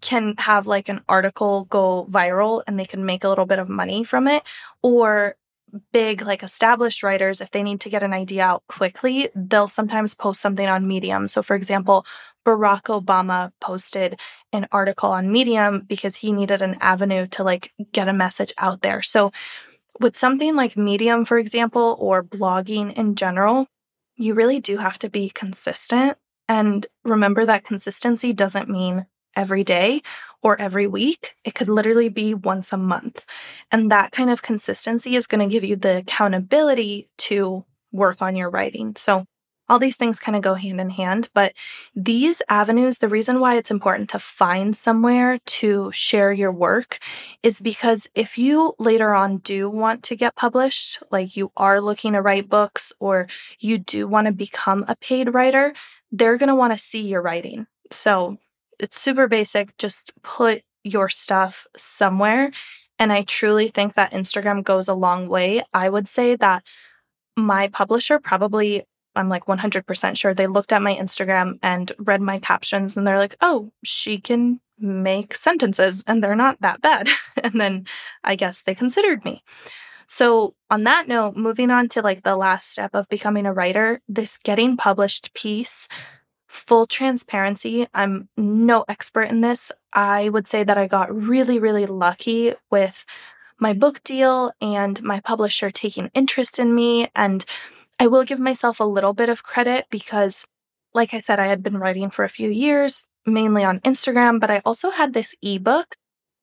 can 0.00 0.34
have 0.38 0.66
like 0.66 0.88
an 0.88 1.02
article 1.08 1.66
go 1.70 2.06
viral 2.10 2.62
and 2.66 2.78
they 2.78 2.84
can 2.84 3.04
make 3.04 3.24
a 3.24 3.28
little 3.28 3.46
bit 3.46 3.58
of 3.58 3.68
money 3.68 4.04
from 4.04 4.28
it 4.28 4.44
or 4.82 5.34
big 5.92 6.22
like 6.22 6.42
established 6.42 7.02
writers 7.02 7.40
if 7.40 7.50
they 7.50 7.62
need 7.62 7.80
to 7.80 7.90
get 7.90 8.02
an 8.02 8.12
idea 8.12 8.42
out 8.42 8.62
quickly 8.68 9.28
they'll 9.34 9.68
sometimes 9.68 10.14
post 10.14 10.40
something 10.40 10.66
on 10.66 10.86
medium. 10.88 11.28
So 11.28 11.42
for 11.42 11.54
example 11.56 12.06
barack 12.46 12.84
obama 12.84 13.52
posted 13.60 14.20
an 14.52 14.66
article 14.72 15.10
on 15.10 15.30
medium 15.30 15.80
because 15.80 16.16
he 16.16 16.32
needed 16.32 16.62
an 16.62 16.76
avenue 16.80 17.26
to 17.28 17.42
like 17.42 17.72
get 17.92 18.08
a 18.08 18.12
message 18.12 18.52
out 18.58 18.82
there. 18.82 19.02
So 19.02 19.32
with 20.00 20.16
something 20.16 20.56
like 20.56 20.76
medium 20.76 21.24
for 21.24 21.38
example 21.38 21.96
or 21.98 22.22
blogging 22.22 22.92
in 22.94 23.14
general 23.14 23.66
you 24.16 24.34
really 24.34 24.60
do 24.60 24.78
have 24.78 24.98
to 24.98 25.08
be 25.08 25.30
consistent. 25.30 26.18
And 26.48 26.86
remember 27.04 27.44
that 27.44 27.64
consistency 27.64 28.32
doesn't 28.32 28.68
mean 28.68 29.06
every 29.38 29.64
day 29.64 30.02
or 30.42 30.60
every 30.60 30.86
week. 30.86 31.34
It 31.44 31.54
could 31.54 31.68
literally 31.68 32.08
be 32.08 32.34
once 32.34 32.72
a 32.72 32.76
month. 32.76 33.24
And 33.70 33.90
that 33.90 34.12
kind 34.12 34.30
of 34.30 34.42
consistency 34.42 35.16
is 35.16 35.26
going 35.26 35.48
to 35.48 35.52
give 35.52 35.64
you 35.64 35.76
the 35.76 35.98
accountability 35.98 37.08
to 37.18 37.64
work 37.92 38.20
on 38.20 38.36
your 38.36 38.50
writing. 38.50 38.94
So, 38.96 39.24
all 39.70 39.78
these 39.78 39.96
things 39.96 40.18
kind 40.18 40.34
of 40.34 40.40
go 40.40 40.54
hand 40.54 40.80
in 40.80 40.88
hand, 40.88 41.28
but 41.34 41.52
these 41.94 42.40
avenues, 42.48 42.98
the 42.98 43.08
reason 43.08 43.38
why 43.38 43.56
it's 43.56 43.70
important 43.70 44.08
to 44.08 44.18
find 44.18 44.74
somewhere 44.74 45.38
to 45.44 45.92
share 45.92 46.32
your 46.32 46.50
work 46.50 46.98
is 47.42 47.60
because 47.60 48.08
if 48.14 48.38
you 48.38 48.74
later 48.78 49.12
on 49.14 49.36
do 49.36 49.68
want 49.68 50.02
to 50.04 50.16
get 50.16 50.34
published, 50.34 51.02
like 51.10 51.36
you 51.36 51.52
are 51.54 51.82
looking 51.82 52.14
to 52.14 52.22
write 52.22 52.48
books 52.48 52.94
or 52.98 53.28
you 53.60 53.76
do 53.76 54.08
want 54.08 54.26
to 54.26 54.32
become 54.32 54.86
a 54.88 54.96
paid 54.96 55.34
writer, 55.34 55.74
they're 56.10 56.38
going 56.38 56.48
to 56.48 56.54
want 56.54 56.72
to 56.72 56.78
see 56.78 57.02
your 57.02 57.20
writing. 57.20 57.66
So 57.90 58.38
it's 58.78 59.00
super 59.00 59.28
basic. 59.28 59.76
Just 59.78 60.12
put 60.22 60.62
your 60.84 61.08
stuff 61.08 61.66
somewhere. 61.76 62.50
And 62.98 63.12
I 63.12 63.22
truly 63.22 63.68
think 63.68 63.94
that 63.94 64.12
Instagram 64.12 64.64
goes 64.64 64.88
a 64.88 64.94
long 64.94 65.28
way. 65.28 65.62
I 65.72 65.88
would 65.88 66.08
say 66.08 66.36
that 66.36 66.64
my 67.36 67.68
publisher 67.68 68.18
probably, 68.18 68.84
I'm 69.14 69.28
like 69.28 69.44
100% 69.46 70.16
sure, 70.16 70.34
they 70.34 70.46
looked 70.46 70.72
at 70.72 70.82
my 70.82 70.96
Instagram 70.96 71.58
and 71.62 71.92
read 71.98 72.20
my 72.20 72.38
captions 72.38 72.96
and 72.96 73.06
they're 73.06 73.18
like, 73.18 73.36
oh, 73.40 73.70
she 73.84 74.18
can 74.18 74.60
make 74.78 75.34
sentences 75.34 76.02
and 76.06 76.22
they're 76.22 76.36
not 76.36 76.60
that 76.60 76.80
bad. 76.80 77.08
and 77.42 77.60
then 77.60 77.86
I 78.24 78.34
guess 78.34 78.62
they 78.62 78.74
considered 78.74 79.24
me. 79.24 79.42
So, 80.10 80.54
on 80.70 80.84
that 80.84 81.06
note, 81.06 81.36
moving 81.36 81.70
on 81.70 81.88
to 81.88 82.00
like 82.00 82.22
the 82.22 82.36
last 82.36 82.70
step 82.72 82.92
of 82.94 83.08
becoming 83.10 83.44
a 83.44 83.52
writer, 83.52 84.00
this 84.08 84.38
getting 84.38 84.76
published 84.76 85.34
piece 85.34 85.86
Full 86.48 86.86
transparency, 86.86 87.86
I'm 87.94 88.28
no 88.36 88.84
expert 88.88 89.30
in 89.30 89.42
this. 89.42 89.70
I 89.92 90.28
would 90.30 90.48
say 90.48 90.64
that 90.64 90.78
I 90.78 90.86
got 90.86 91.14
really, 91.14 91.58
really 91.58 91.86
lucky 91.86 92.54
with 92.70 93.04
my 93.58 93.72
book 93.72 94.02
deal 94.02 94.52
and 94.60 95.02
my 95.02 95.20
publisher 95.20 95.70
taking 95.70 96.10
interest 96.14 96.58
in 96.58 96.74
me. 96.74 97.08
And 97.14 97.44
I 98.00 98.06
will 98.06 98.24
give 98.24 98.40
myself 98.40 98.80
a 98.80 98.84
little 98.84 99.12
bit 99.12 99.28
of 99.28 99.42
credit 99.42 99.86
because, 99.90 100.46
like 100.94 101.12
I 101.12 101.18
said, 101.18 101.38
I 101.38 101.46
had 101.46 101.62
been 101.62 101.78
writing 101.78 102.10
for 102.10 102.24
a 102.24 102.28
few 102.30 102.48
years, 102.48 103.06
mainly 103.26 103.64
on 103.64 103.80
Instagram, 103.80 104.40
but 104.40 104.50
I 104.50 104.62
also 104.64 104.90
had 104.90 105.12
this 105.12 105.34
ebook. 105.42 105.96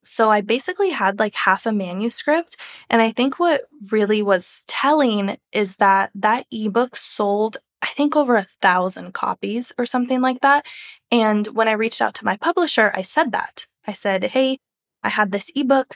So 0.04 0.30
I 0.30 0.41
basically 0.41 0.91
had 0.91 1.18
like 1.18 1.34
half 1.34 1.65
a 1.65 1.72
manuscript. 1.72 2.58
And 2.91 3.02
I 3.02 3.10
think 3.12 3.39
what 3.39 3.63
really 3.91 4.22
was 4.22 4.63
telling 4.68 5.38
is 5.52 5.78
that 5.78 6.12
that 6.13 6.46
ebook 6.52 6.96
sold 6.96 7.58
I 7.86 7.89
think 7.89 8.15
over 8.15 8.36
a 8.36 8.48
thousand 8.63 9.13
copies 9.13 9.71
or 9.78 9.86
something 9.86 10.19
like 10.19 10.41
that. 10.41 10.65
And 11.12 11.45
when 11.50 11.67
I 11.67 11.74
reached 11.74 12.02
out 12.02 12.15
to 12.15 12.26
my 12.26 12.36
publisher, 12.36 12.91
I 12.95 13.04
said 13.04 13.32
that. 13.34 13.67
I 13.86 13.93
said, 13.93 14.24
Hey, 14.24 14.58
I 15.04 15.10
had 15.10 15.32
this 15.32 15.52
ebook. 15.56 15.93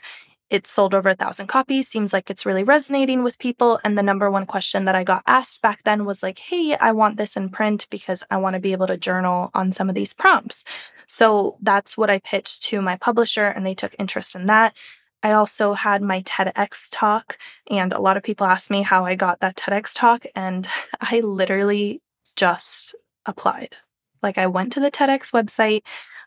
It 0.50 0.68
sold 0.68 0.94
over 0.94 1.08
a 1.08 1.16
thousand 1.16 1.48
copies. 1.48 1.88
Seems 1.88 2.12
like 2.12 2.30
it's 2.30 2.46
really 2.46 2.62
resonating 2.62 3.24
with 3.24 3.40
people. 3.40 3.80
And 3.82 3.98
the 3.98 4.04
number 4.04 4.30
one 4.30 4.46
question 4.46 4.84
that 4.84 4.94
I 4.94 5.02
got 5.02 5.24
asked 5.26 5.62
back 5.62 5.82
then 5.82 6.04
was 6.04 6.22
like, 6.22 6.38
Hey, 6.38 6.76
I 6.76 6.92
want 6.92 7.16
this 7.16 7.36
in 7.36 7.48
print 7.48 7.88
because 7.90 8.22
I 8.30 8.36
want 8.36 8.54
to 8.54 8.60
be 8.60 8.70
able 8.70 8.86
to 8.86 8.96
journal 8.96 9.50
on 9.52 9.72
some 9.72 9.88
of 9.88 9.96
these 9.96 10.14
prompts. 10.14 10.64
So 11.08 11.56
that's 11.60 11.98
what 11.98 12.08
I 12.08 12.20
pitched 12.20 12.62
to 12.68 12.80
my 12.80 12.96
publisher, 12.98 13.46
and 13.46 13.66
they 13.66 13.74
took 13.74 13.96
interest 13.98 14.36
in 14.36 14.46
that. 14.46 14.76
I 15.22 15.32
also 15.32 15.74
had 15.74 16.02
my 16.02 16.22
TEDx 16.22 16.88
talk, 16.90 17.38
and 17.70 17.92
a 17.92 18.00
lot 18.00 18.16
of 18.16 18.22
people 18.22 18.46
ask 18.46 18.70
me 18.70 18.82
how 18.82 19.04
I 19.04 19.14
got 19.14 19.40
that 19.40 19.56
TEDx 19.56 19.92
talk, 19.94 20.24
and 20.34 20.66
I 21.00 21.20
literally 21.20 22.00
just 22.36 22.94
applied. 23.26 23.76
Like, 24.22 24.38
I 24.38 24.46
went 24.46 24.72
to 24.74 24.80
the 24.80 24.90
TEDx 24.90 25.30
website, 25.32 25.82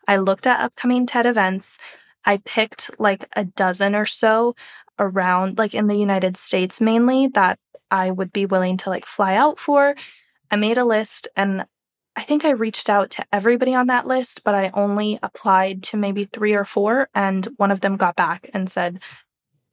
I 0.06 0.16
looked 0.16 0.46
at 0.46 0.60
upcoming 0.60 1.06
TED 1.06 1.26
events, 1.26 1.78
I 2.24 2.38
picked 2.38 2.98
like 2.98 3.28
a 3.36 3.44
dozen 3.44 3.94
or 3.94 4.06
so 4.06 4.54
around, 4.98 5.58
like 5.58 5.74
in 5.74 5.86
the 5.88 5.96
United 5.96 6.36
States 6.36 6.80
mainly, 6.80 7.28
that 7.28 7.58
I 7.90 8.10
would 8.10 8.32
be 8.32 8.46
willing 8.46 8.76
to 8.78 8.90
like 8.90 9.04
fly 9.04 9.34
out 9.34 9.58
for. 9.58 9.94
I 10.50 10.56
made 10.56 10.78
a 10.78 10.84
list 10.84 11.28
and 11.36 11.66
I 12.16 12.22
think 12.22 12.44
I 12.44 12.50
reached 12.50 12.88
out 12.88 13.10
to 13.12 13.24
everybody 13.32 13.74
on 13.74 13.88
that 13.88 14.06
list, 14.06 14.42
but 14.44 14.54
I 14.54 14.70
only 14.74 15.18
applied 15.22 15.82
to 15.84 15.96
maybe 15.96 16.24
three 16.24 16.54
or 16.54 16.64
four. 16.64 17.08
And 17.14 17.46
one 17.56 17.70
of 17.70 17.80
them 17.80 17.96
got 17.96 18.16
back 18.16 18.48
and 18.54 18.70
said, 18.70 19.02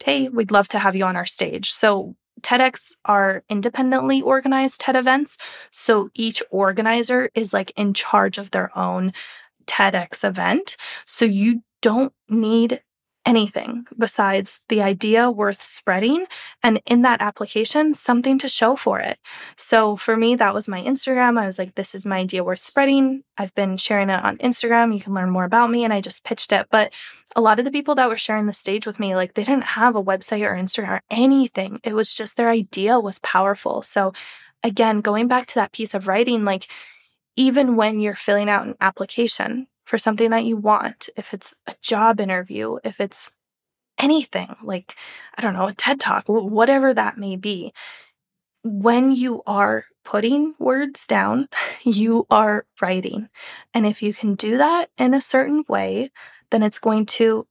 Hey, 0.03 0.29
we'd 0.29 0.51
love 0.51 0.67
to 0.69 0.79
have 0.79 0.95
you 0.95 1.05
on 1.05 1.15
our 1.15 1.27
stage. 1.27 1.71
So 1.71 2.15
TEDx 2.41 2.93
are 3.05 3.43
independently 3.49 4.21
organized 4.21 4.81
TED 4.81 4.95
events. 4.95 5.37
So 5.71 6.09
each 6.15 6.41
organizer 6.49 7.29
is 7.35 7.53
like 7.53 7.71
in 7.75 7.93
charge 7.93 8.39
of 8.39 8.51
their 8.51 8.75
own 8.77 9.13
TEDx 9.65 10.23
event. 10.23 10.75
So 11.05 11.25
you 11.25 11.61
don't 11.81 12.13
need 12.29 12.81
anything 13.25 13.85
besides 13.97 14.61
the 14.67 14.81
idea 14.81 15.29
worth 15.29 15.61
spreading 15.61 16.25
and 16.63 16.81
in 16.87 17.03
that 17.03 17.21
application 17.21 17.93
something 17.93 18.39
to 18.39 18.49
show 18.49 18.75
for 18.75 18.99
it. 18.99 19.19
So 19.55 19.95
for 19.95 20.17
me 20.17 20.35
that 20.35 20.53
was 20.53 20.67
my 20.67 20.81
Instagram. 20.81 21.39
I 21.39 21.45
was 21.45 21.59
like 21.59 21.75
this 21.75 21.93
is 21.93 22.05
my 22.05 22.17
idea 22.17 22.43
worth 22.43 22.59
spreading. 22.59 23.23
I've 23.37 23.53
been 23.53 23.77
sharing 23.77 24.09
it 24.09 24.23
on 24.23 24.37
Instagram. 24.37 24.93
You 24.93 24.99
can 25.01 25.13
learn 25.13 25.29
more 25.29 25.43
about 25.43 25.69
me 25.69 25.83
and 25.83 25.93
I 25.93 26.01
just 26.01 26.23
pitched 26.23 26.51
it. 26.51 26.67
But 26.71 26.93
a 27.35 27.41
lot 27.41 27.59
of 27.59 27.65
the 27.65 27.71
people 27.71 27.95
that 27.95 28.09
were 28.09 28.17
sharing 28.17 28.47
the 28.47 28.53
stage 28.53 28.87
with 28.87 28.99
me 28.99 29.15
like 29.15 29.35
they 29.35 29.43
didn't 29.43 29.63
have 29.63 29.95
a 29.95 30.03
website 30.03 30.41
or 30.41 30.55
Instagram 30.55 30.89
or 30.89 31.01
anything. 31.11 31.79
It 31.83 31.93
was 31.93 32.13
just 32.13 32.37
their 32.37 32.49
idea 32.49 32.99
was 32.99 33.19
powerful. 33.19 33.83
So 33.83 34.13
again, 34.63 35.01
going 35.01 35.27
back 35.27 35.47
to 35.47 35.55
that 35.55 35.73
piece 35.73 35.93
of 35.93 36.07
writing 36.07 36.43
like 36.43 36.67
even 37.35 37.75
when 37.75 37.99
you're 37.99 38.15
filling 38.15 38.49
out 38.49 38.67
an 38.67 38.75
application, 38.81 39.67
for 39.91 39.97
something 39.97 40.29
that 40.29 40.45
you 40.45 40.55
want, 40.55 41.09
if 41.17 41.33
it's 41.33 41.53
a 41.67 41.75
job 41.81 42.21
interview, 42.21 42.77
if 42.81 43.01
it's 43.01 43.29
anything 43.99 44.55
like, 44.63 44.95
I 45.37 45.41
don't 45.41 45.51
know, 45.51 45.67
a 45.67 45.73
TED 45.73 45.99
talk, 45.99 46.23
whatever 46.29 46.93
that 46.93 47.17
may 47.17 47.35
be, 47.35 47.73
when 48.63 49.11
you 49.11 49.43
are 49.45 49.83
putting 50.05 50.55
words 50.59 51.05
down, 51.05 51.49
you 51.83 52.25
are 52.29 52.65
writing. 52.81 53.27
And 53.73 53.85
if 53.85 54.01
you 54.01 54.13
can 54.13 54.35
do 54.35 54.55
that 54.55 54.91
in 54.97 55.13
a 55.13 55.19
certain 55.19 55.65
way, 55.67 56.09
then 56.51 56.63
it's 56.63 56.79
going 56.79 57.05
to 57.07 57.45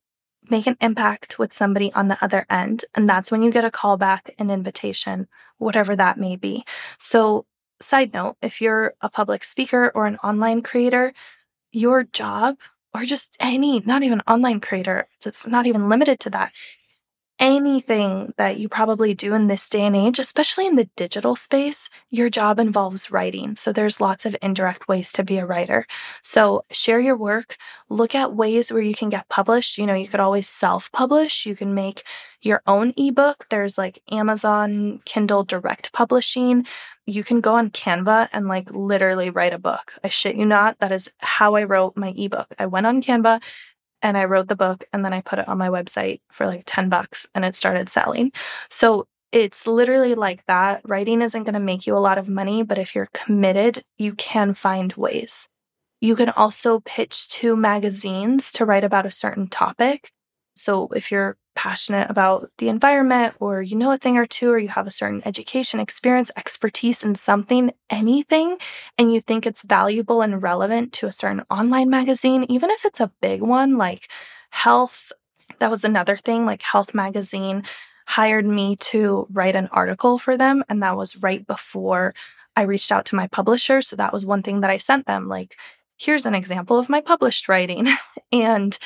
make 0.49 0.67
an 0.67 0.79
impact 0.81 1.39
with 1.39 1.53
somebody 1.53 1.93
on 1.93 2.09
the 2.09 2.25
other 2.25 2.47
end. 2.49 2.87
And 2.95 3.07
that's 3.07 3.31
when 3.31 3.43
you 3.43 3.51
get 3.51 3.67
a 3.67 3.71
call 3.71 3.99
back, 3.99 4.35
an 4.39 4.51
invitation, 4.51 5.29
whatever 5.59 5.95
that 5.95 6.17
may 6.17 6.37
be. 6.37 6.65
So, 6.99 7.45
side 7.83 8.15
note, 8.15 8.37
if 8.41 8.63
you're 8.63 8.95
a 9.03 9.11
public 9.11 9.45
speaker 9.45 9.93
or 9.95 10.07
an 10.07 10.17
online 10.25 10.63
creator, 10.63 11.13
your 11.73 12.05
job 12.05 12.59
or 12.95 13.05
just 13.05 13.37
any, 13.41 13.81
not 13.81 14.03
even 14.03 14.21
online 14.27 14.61
creator, 14.61 15.07
it's 15.25 15.47
not 15.47 15.67
even 15.67 15.89
limited 15.89 16.19
to 16.21 16.31
that. 16.31 16.53
Anything 17.41 18.35
that 18.37 18.59
you 18.59 18.69
probably 18.69 19.15
do 19.15 19.35
in 19.35 19.49
this 19.49 19.69
day 19.69 19.83
and 19.87 19.97
age, 19.97 20.19
especially 20.19 20.67
in 20.67 20.77
the 20.77 20.91
digital 20.95 21.35
space, 21.35 21.89
your 22.11 22.31
job 22.31 22.61
involves 22.61 23.11
writing. 23.11 23.57
So 23.57 23.73
there's 23.73 24.01
lots 24.01 24.27
of 24.27 24.37
indirect 24.43 24.87
ways 24.89 25.11
to 25.13 25.25
be 25.25 25.39
a 25.39 25.47
writer. 25.47 25.87
So 26.23 26.63
share 26.71 27.01
your 27.01 27.17
work, 27.17 27.57
look 27.89 28.15
at 28.15 28.35
ways 28.35 28.71
where 28.71 28.83
you 28.83 28.95
can 28.95 29.09
get 29.09 29.29
published. 29.31 29.79
You 29.79 29.87
know, 29.87 29.95
you 29.95 30.07
could 30.07 30.21
always 30.21 30.49
self 30.49 30.93
publish, 30.93 31.47
you 31.47 31.57
can 31.57 31.75
make 31.75 32.05
your 32.43 32.63
own 32.67 32.95
ebook. 32.97 33.47
There's 33.51 33.77
like 33.79 34.03
Amazon 34.11 35.01
Kindle 35.05 35.45
direct 35.45 35.93
publishing. 35.93 36.67
You 37.07 37.25
can 37.25 37.41
go 37.41 37.55
on 37.57 37.71
Canva 37.71 38.29
and 38.33 38.47
like 38.49 38.71
literally 38.71 39.31
write 39.31 39.53
a 39.53 39.59
book. 39.59 39.95
I 40.05 40.09
shit 40.09 40.37
you 40.37 40.47
not. 40.47 40.79
That 40.79 40.93
is 40.93 41.11
how 41.21 41.55
I 41.55 41.65
wrote 41.65 41.97
my 41.97 42.15
ebook. 42.17 42.55
I 42.59 42.67
went 42.67 42.87
on 42.87 43.03
Canva 43.03 43.43
and 44.03 44.17
I 44.17 44.25
wrote 44.25 44.49
the 44.49 44.57
book 44.57 44.85
and 44.93 45.05
then 45.05 45.13
I 45.13 45.21
put 45.21 45.39
it 45.39 45.49
on 45.49 45.59
my 45.59 45.69
website 45.69 46.21
for 46.31 46.47
like 46.47 46.63
10 46.67 46.89
bucks 46.89 47.27
and 47.35 47.45
it 47.45 47.55
started 47.55 47.89
selling. 47.89 48.33
So 48.69 49.07
it's 49.33 49.67
literally 49.67 50.15
like 50.15 50.45
that. 50.47 50.83
Writing 50.89 51.23
isn't 51.23 51.45
going 51.45 51.55
to 51.55 51.61
make 51.61 51.87
you 51.87 51.97
a 51.97 51.99
lot 51.99 52.19
of 52.19 52.29
money, 52.29 52.63
but 52.63 52.79
if 52.79 52.95
you're 52.95 53.09
committed, 53.13 53.85
you 53.97 54.15
can 54.15 54.55
find 54.55 54.93
ways. 54.95 55.49
You 56.01 56.17
can 56.17 56.31
also 56.31 56.81
pitch 56.81 57.29
to 57.29 57.55
magazines 57.57 58.51
to 58.53 58.65
write 58.65 58.85
about 58.85 59.07
a 59.07 59.11
certain 59.11 59.47
topic. 59.49 60.11
So 60.57 60.89
if 60.89 61.13
you're 61.13 61.37
passionate 61.61 62.09
about 62.09 62.51
the 62.57 62.71
environment 62.71 63.35
or 63.39 63.61
you 63.61 63.77
know 63.77 63.93
a 63.93 63.99
thing 63.99 64.17
or 64.17 64.25
two 64.25 64.51
or 64.51 64.59
you 64.59 64.69
have 64.69 64.87
a 64.87 64.91
certain 64.91 65.21
education, 65.27 65.79
experience, 65.79 66.31
expertise 66.35 67.05
in 67.05 67.15
something, 67.15 67.71
anything, 67.91 68.57
and 68.97 69.13
you 69.13 69.21
think 69.21 69.47
it's 69.47 69.63
valuable 69.63 70.23
and 70.23 70.43
relevant 70.43 70.91
to 70.91 71.07
a 71.07 71.13
certain 71.13 71.43
online 71.51 71.91
magazine, 71.91 72.47
even 72.49 72.71
if 72.71 72.87
it's 72.87 72.99
a 72.99 73.13
big 73.21 73.43
one 73.43 73.77
like 73.77 74.09
Health, 74.49 75.13
that 75.59 75.71
was 75.71 75.85
another 75.85 76.17
thing, 76.17 76.47
like 76.47 76.63
Health 76.63 76.95
Magazine 76.95 77.63
hired 78.07 78.47
me 78.47 78.77
to 78.77 79.27
write 79.31 79.55
an 79.55 79.69
article 79.71 80.19
for 80.19 80.39
them. 80.39 80.65
And 80.71 80.83
that 80.83 80.97
was 80.97 81.17
right 81.19 81.47
before 81.47 82.15
I 82.57 82.63
reached 82.63 82.91
out 82.91 83.05
to 83.07 83.17
my 83.17 83.27
publisher. 83.27 83.83
So 83.83 83.97
that 83.97 84.15
was 84.15 84.25
one 84.25 84.43
thing 84.43 84.63
that 84.63 84.71
I 84.71 84.79
sent 84.79 85.05
them 85.05 85.29
like, 85.29 85.57
here's 85.99 86.25
an 86.25 86.35
example 86.35 86.79
of 86.79 86.89
my 86.89 87.03
published 87.03 87.51
writing. 87.51 87.87
and 88.33 88.79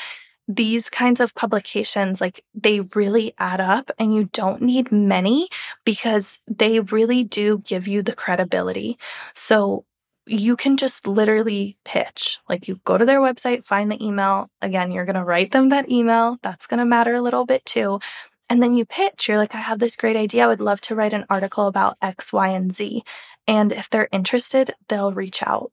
these 0.46 0.90
kinds 0.90 1.20
of 1.20 1.35
publications, 1.35 2.20
like 2.20 2.44
they 2.54 2.80
really 2.80 3.35
add 3.38 3.61
up 3.61 3.90
and 3.98 4.14
you 4.14 4.24
don't 4.33 4.61
need 4.62 4.92
many 4.92 5.48
because 5.85 6.38
they 6.46 6.80
really 6.80 7.24
do 7.24 7.59
give 7.59 7.88
you 7.88 8.02
the 8.02 8.14
credibility. 8.14 8.98
So 9.35 9.85
you 10.26 10.57
can 10.57 10.76
just 10.76 11.07
literally 11.07 11.76
pitch. 11.85 12.38
Like 12.48 12.68
you 12.68 12.80
go 12.85 12.96
to 12.98 13.04
their 13.04 13.20
website, 13.20 13.66
find 13.66 13.90
the 13.90 14.02
email. 14.04 14.50
Again, 14.62 14.90
you're 14.90 15.04
going 15.04 15.16
to 15.16 15.24
write 15.24 15.52
them 15.52 15.68
that 15.68 15.90
email. 15.90 16.38
That's 16.42 16.66
going 16.66 16.78
to 16.78 16.87
matter 16.87 17.14
a 17.14 17.20
little 17.22 17.44
bit 17.44 17.64
too. 17.64 18.00
And 18.48 18.62
then 18.62 18.74
you 18.74 18.85
pitch. 18.85 19.28
You're 19.28 19.38
like, 19.38 19.54
I 19.54 19.59
have 19.59 19.78
this 19.78 19.96
great 19.96 20.16
idea. 20.16 20.44
I 20.44 20.48
would 20.48 20.61
love 20.61 20.80
to 20.83 20.94
write 20.94 21.14
an 21.14 21.24
article 21.30 21.66
about 21.66 21.96
X, 22.02 22.33
Y, 22.33 22.48
and 22.48 22.72
Z. 22.74 23.02
And 23.46 23.72
if 23.72 23.90
they're 23.90 24.09
interested, 24.12 24.74
they'll 24.88 25.12
reach 25.12 25.42
out. 25.42 25.70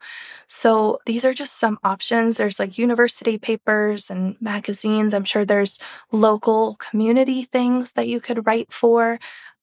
So 0.47 0.99
these 1.05 1.23
are 1.23 1.33
just 1.33 1.57
some 1.57 1.79
options. 1.83 2.37
There's 2.37 2.59
like 2.59 2.77
university 2.77 3.37
papers 3.37 4.09
and 4.09 4.35
magazines. 4.41 5.13
I'm 5.13 5.23
sure 5.23 5.45
there's 5.45 5.79
local 6.11 6.75
community 6.75 7.43
things 7.43 7.93
that 7.93 8.07
you 8.07 8.19
could 8.19 8.45
write 8.45 8.73
for. 8.73 9.19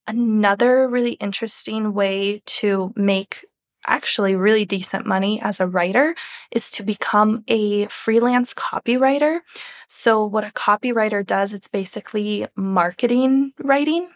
Another 0.07 0.87
really 0.87 1.13
interesting 1.13 1.93
way 1.93 2.41
to 2.45 2.93
make 2.95 3.45
actually 3.89 4.35
really 4.35 4.63
decent 4.65 5.05
money 5.05 5.41
as 5.41 5.59
a 5.59 5.67
writer 5.67 6.15
is 6.51 6.69
to 6.71 6.83
become 6.83 7.43
a 7.47 7.87
freelance 7.87 8.53
copywriter. 8.53 9.39
So 9.87 10.25
what 10.25 10.47
a 10.47 10.53
copywriter 10.53 11.25
does, 11.25 11.51
it's 11.51 11.67
basically 11.67 12.47
marketing 12.55 13.53
writing. 13.59 14.09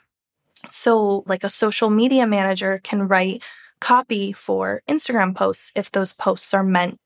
So 0.69 1.23
like 1.25 1.43
a 1.43 1.49
social 1.49 1.89
media 1.89 2.25
manager 2.25 2.79
can 2.83 3.07
write 3.07 3.43
copy 3.81 4.31
for 4.31 4.81
Instagram 4.87 5.35
posts 5.35 5.71
if 5.75 5.91
those 5.91 6.13
posts 6.13 6.53
are 6.53 6.63
meant 6.63 6.97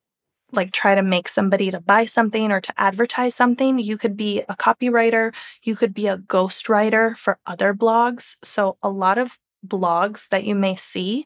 like 0.51 0.71
try 0.71 0.95
to 0.95 1.01
make 1.01 1.27
somebody 1.27 1.71
to 1.71 1.79
buy 1.79 2.05
something 2.05 2.51
or 2.51 2.61
to 2.61 2.73
advertise 2.77 3.35
something. 3.35 3.79
You 3.79 3.97
could 3.97 4.15
be 4.15 4.41
a 4.47 4.55
copywriter, 4.55 5.33
you 5.63 5.75
could 5.75 5.93
be 5.93 6.07
a 6.07 6.17
ghostwriter 6.17 7.17
for 7.17 7.39
other 7.45 7.73
blogs. 7.73 8.37
So 8.43 8.77
a 8.81 8.89
lot 8.89 9.17
of 9.17 9.39
blogs 9.65 10.29
that 10.29 10.43
you 10.45 10.55
may 10.55 10.75
see 10.75 11.25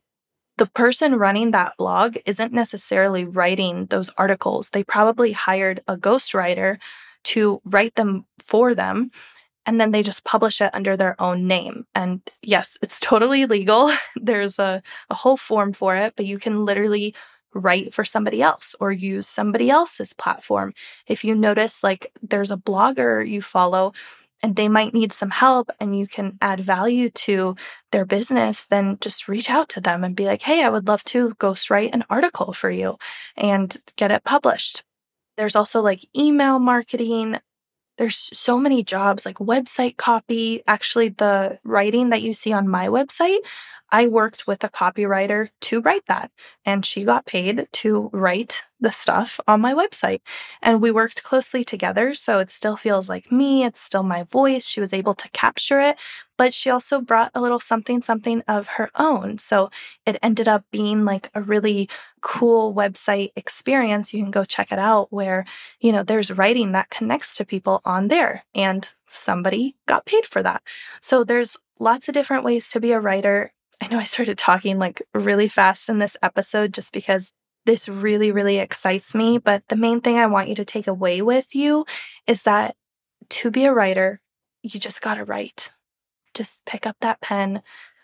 the 0.57 0.65
person 0.67 1.15
running 1.15 1.51
that 1.51 1.77
blog 1.77 2.17
isn't 2.25 2.53
necessarily 2.53 3.25
writing 3.25 3.87
those 3.87 4.09
articles. 4.17 4.69
They 4.69 4.83
probably 4.83 5.31
hired 5.31 5.81
a 5.87 5.97
ghostwriter 5.97 6.77
to 7.23 7.61
write 7.65 7.95
them 7.95 8.25
for 8.39 8.75
them 8.75 9.11
and 9.65 9.79
then 9.79 9.91
they 9.91 10.03
just 10.03 10.23
publish 10.23 10.59
it 10.59 10.73
under 10.73 10.97
their 10.97 11.19
own 11.21 11.47
name. 11.47 11.85
And 11.93 12.21
yes, 12.41 12.77
it's 12.81 12.99
totally 12.99 13.45
legal. 13.45 13.91
There's 14.15 14.59
a, 14.59 14.81
a 15.09 15.15
whole 15.15 15.37
form 15.37 15.73
for 15.73 15.95
it, 15.95 16.13
but 16.15 16.25
you 16.25 16.39
can 16.39 16.65
literally 16.65 17.13
write 17.53 17.93
for 17.93 18.05
somebody 18.05 18.41
else 18.41 18.75
or 18.79 18.91
use 18.91 19.27
somebody 19.27 19.69
else's 19.69 20.13
platform. 20.13 20.73
If 21.05 21.23
you 21.23 21.35
notice, 21.35 21.83
like, 21.83 22.11
there's 22.21 22.49
a 22.49 22.57
blogger 22.57 23.27
you 23.27 23.41
follow 23.41 23.91
and 24.43 24.55
they 24.55 24.67
might 24.67 24.93
need 24.93 25.13
some 25.13 25.29
help 25.29 25.69
and 25.79 25.97
you 25.97 26.07
can 26.07 26.37
add 26.41 26.59
value 26.59 27.09
to 27.09 27.55
their 27.91 28.05
business, 28.05 28.65
then 28.65 28.97
just 29.01 29.27
reach 29.27 29.49
out 29.49 29.69
to 29.69 29.81
them 29.81 30.03
and 30.03 30.15
be 30.15 30.25
like, 30.25 30.41
hey, 30.41 30.63
I 30.63 30.69
would 30.69 30.87
love 30.87 31.03
to 31.05 31.31
ghostwrite 31.39 31.93
an 31.93 32.03
article 32.09 32.53
for 32.53 32.69
you 32.69 32.97
and 33.35 33.75
get 33.95 34.11
it 34.11 34.23
published. 34.23 34.83
There's 35.37 35.55
also 35.55 35.81
like 35.81 36.07
email 36.15 36.59
marketing, 36.59 37.39
there's 37.97 38.17
so 38.17 38.57
many 38.57 38.83
jobs 38.83 39.25
like 39.25 39.35
website 39.35 39.97
copy. 39.97 40.63
Actually, 40.65 41.09
the 41.09 41.59
writing 41.63 42.09
that 42.09 42.23
you 42.23 42.33
see 42.33 42.51
on 42.51 42.67
my 42.67 42.87
website, 42.87 43.37
I 43.91 44.07
worked 44.07 44.47
with 44.47 44.63
a 44.63 44.69
copywriter 44.69 45.49
to 45.61 45.81
write 45.81 46.05
that, 46.07 46.31
and 46.65 46.85
she 46.85 47.03
got 47.03 47.25
paid 47.25 47.67
to 47.73 48.09
write 48.11 48.63
the 48.81 48.91
stuff 48.91 49.39
on 49.47 49.61
my 49.61 49.73
website. 49.73 50.21
And 50.61 50.81
we 50.81 50.91
worked 50.91 51.23
closely 51.23 51.63
together, 51.63 52.13
so 52.13 52.39
it 52.39 52.49
still 52.49 52.75
feels 52.75 53.07
like 53.07 53.31
me, 53.31 53.63
it's 53.63 53.79
still 53.79 54.03
my 54.03 54.23
voice. 54.23 54.65
She 54.67 54.81
was 54.81 54.91
able 54.91 55.13
to 55.15 55.29
capture 55.29 55.79
it, 55.79 55.99
but 56.37 56.53
she 56.53 56.69
also 56.69 56.99
brought 56.99 57.31
a 57.35 57.41
little 57.41 57.59
something 57.59 58.01
something 58.01 58.41
of 58.47 58.67
her 58.67 58.89
own. 58.95 59.37
So 59.37 59.69
it 60.05 60.17
ended 60.23 60.47
up 60.47 60.65
being 60.71 61.05
like 61.05 61.29
a 61.35 61.41
really 61.41 61.87
cool 62.21 62.73
website 62.73 63.31
experience. 63.35 64.13
You 64.13 64.23
can 64.23 64.31
go 64.31 64.43
check 64.43 64.71
it 64.71 64.79
out 64.79 65.13
where, 65.13 65.45
you 65.79 65.91
know, 65.91 66.03
there's 66.03 66.31
writing 66.31 66.71
that 66.71 66.89
connects 66.89 67.35
to 67.37 67.45
people 67.45 67.81
on 67.85 68.07
there 68.07 68.43
and 68.55 68.89
somebody 69.07 69.75
got 69.87 70.05
paid 70.05 70.25
for 70.25 70.41
that. 70.41 70.63
So 71.01 71.23
there's 71.23 71.57
lots 71.79 72.07
of 72.07 72.13
different 72.13 72.43
ways 72.43 72.69
to 72.69 72.79
be 72.79 72.91
a 72.91 72.99
writer. 72.99 73.53
I 73.79 73.87
know 73.87 73.99
I 73.99 74.03
started 74.03 74.37
talking 74.37 74.79
like 74.79 75.01
really 75.13 75.47
fast 75.47 75.89
in 75.89 75.99
this 75.99 76.17
episode 76.23 76.73
just 76.73 76.91
because 76.93 77.31
this 77.65 77.87
really, 77.87 78.31
really 78.31 78.57
excites 78.57 79.13
me. 79.13 79.37
But 79.37 79.63
the 79.67 79.75
main 79.75 80.01
thing 80.01 80.17
I 80.17 80.27
want 80.27 80.49
you 80.49 80.55
to 80.55 80.65
take 80.65 80.87
away 80.87 81.21
with 81.21 81.55
you 81.55 81.85
is 82.27 82.43
that 82.43 82.75
to 83.29 83.51
be 83.51 83.65
a 83.65 83.73
writer, 83.73 84.21
you 84.61 84.79
just 84.79 85.01
got 85.01 85.15
to 85.15 85.25
write. 85.25 85.71
Just 86.33 86.63
pick 86.65 86.85
up 86.85 86.97
that 87.01 87.21
pen, 87.21 87.61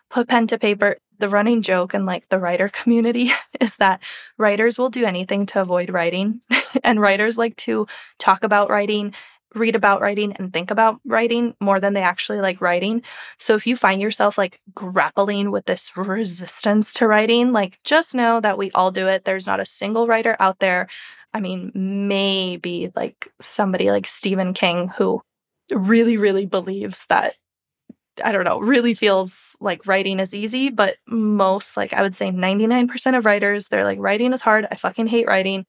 put 0.10 0.28
pen 0.28 0.48
to 0.48 0.60
paper. 0.60 0.98
The 1.20 1.30
running 1.30 1.64
joke 1.64 1.96
in 1.96 2.06
like 2.06 2.30
the 2.30 2.38
writer 2.38 2.70
community 2.74 3.32
is 3.60 3.78
that 3.78 4.02
writers 4.38 4.78
will 4.78 4.90
do 4.90 5.06
anything 5.06 5.48
to 5.48 5.62
avoid 5.62 5.90
writing, 5.90 6.42
and 6.84 7.02
writers 7.02 7.38
like 7.38 7.56
to 7.58 7.88
talk 8.20 8.44
about 8.44 8.70
writing 8.70 9.14
read 9.56 9.76
about 9.76 10.02
writing 10.02 10.34
and 10.34 10.52
think 10.52 10.72
about 10.72 11.00
writing 11.06 11.56
more 11.60 11.80
than 11.80 11.94
they 11.94 12.02
actually 12.02 12.40
like 12.42 12.62
writing. 12.62 13.02
So 13.40 13.56
if 13.56 13.66
you 13.66 13.76
find 13.76 14.02
yourself 14.02 14.38
like 14.38 14.62
grappling 14.74 15.52
with 15.52 15.66
this 15.66 15.96
resistance 15.96 16.94
to 16.94 17.08
writing, 17.08 17.52
like 17.52 17.80
just 17.84 18.14
know 18.14 18.40
that 18.42 18.58
we 18.58 18.72
all 18.72 18.92
do 18.92 19.08
it. 19.08 19.26
There's 19.26 19.48
not 19.48 19.60
a 19.60 19.66
single 19.66 20.08
writer 20.08 20.36
out 20.40 20.60
there. 20.60 20.88
I 21.34 21.40
mean, 21.40 21.72
maybe 21.74 22.92
like 22.96 23.30
somebody 23.40 23.92
like 23.92 24.06
Stephen 24.06 24.54
King 24.54 24.90
who 24.90 25.22
really, 25.72 26.18
really 26.18 26.46
believes 26.46 27.06
that. 27.08 27.36
I 28.24 28.32
don't 28.32 28.46
know, 28.46 28.60
really 28.60 28.96
feels 28.96 29.56
like 29.60 29.86
writing 29.86 30.20
is 30.20 30.34
easy, 30.34 30.72
but 30.72 30.96
most, 31.08 31.78
like 31.78 31.94
I 31.94 32.02
would 32.02 32.16
say 32.16 32.32
99% 32.32 33.16
of 33.16 33.26
writers, 33.26 33.68
they're 33.68 33.84
like, 33.84 34.00
writing 34.00 34.34
is 34.34 34.42
hard. 34.42 34.68
I 34.72 34.76
fucking 34.76 35.06
hate 35.06 35.28
writing 35.28 35.66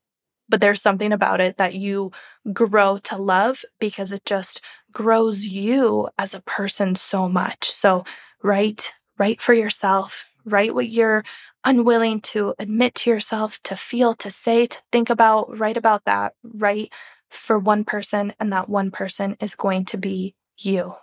but 0.48 0.60
there's 0.60 0.82
something 0.82 1.12
about 1.12 1.40
it 1.40 1.56
that 1.56 1.74
you 1.74 2.10
grow 2.52 2.98
to 2.98 3.16
love 3.16 3.64
because 3.78 4.12
it 4.12 4.24
just 4.24 4.60
grows 4.92 5.44
you 5.44 6.08
as 6.18 6.34
a 6.34 6.42
person 6.42 6.94
so 6.94 7.28
much. 7.28 7.70
So 7.70 8.04
write, 8.42 8.94
write 9.18 9.40
for 9.40 9.54
yourself, 9.54 10.24
write 10.44 10.74
what 10.74 10.88
you're 10.88 11.24
unwilling 11.64 12.20
to 12.20 12.54
admit 12.58 12.94
to 12.96 13.10
yourself, 13.10 13.62
to 13.64 13.76
feel, 13.76 14.14
to 14.14 14.30
say, 14.30 14.66
to 14.66 14.80
think 14.90 15.10
about, 15.10 15.58
write 15.58 15.76
about 15.76 16.04
that, 16.04 16.34
write 16.42 16.92
for 17.28 17.58
one 17.58 17.84
person, 17.84 18.32
and 18.40 18.52
that 18.52 18.68
one 18.68 18.90
person 18.90 19.36
is 19.40 19.54
going 19.54 19.84
to 19.84 19.98
be 19.98 20.34
you. 20.58 20.94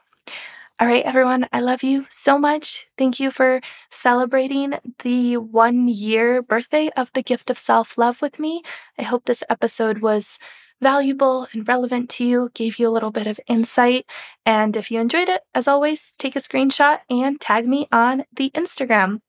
All 0.77 0.87
right, 0.87 1.05
everyone, 1.05 1.47
I 1.53 1.61
love 1.61 1.83
you 1.83 2.05
so 2.09 2.37
much. 2.37 2.87
Thank 2.97 3.17
you 3.17 3.31
for 3.31 3.61
celebrating 3.89 4.73
the 5.03 5.37
one 5.37 5.87
year 5.87 6.41
birthday 6.41 6.89
of 6.97 7.09
the 7.13 7.23
gift 7.23 7.49
of 7.49 7.57
self 7.57 7.97
love 7.97 8.21
with 8.21 8.39
me. 8.39 8.61
I 8.99 9.03
hope 9.03 9.23
this 9.23 9.41
episode 9.49 9.99
was 9.99 10.37
valuable 10.81 11.47
and 11.53 11.65
relevant 11.65 12.09
to 12.09 12.25
you, 12.25 12.51
gave 12.53 12.77
you 12.77 12.89
a 12.89 12.91
little 12.91 13.11
bit 13.11 13.25
of 13.25 13.39
insight. 13.47 14.05
And 14.45 14.75
if 14.75 14.91
you 14.91 14.99
enjoyed 14.99 15.29
it, 15.29 15.43
as 15.53 15.65
always, 15.65 16.13
take 16.17 16.35
a 16.35 16.39
screenshot 16.39 16.99
and 17.09 17.39
tag 17.39 17.65
me 17.65 17.87
on 17.93 18.25
the 18.35 18.49
Instagram. 18.49 19.21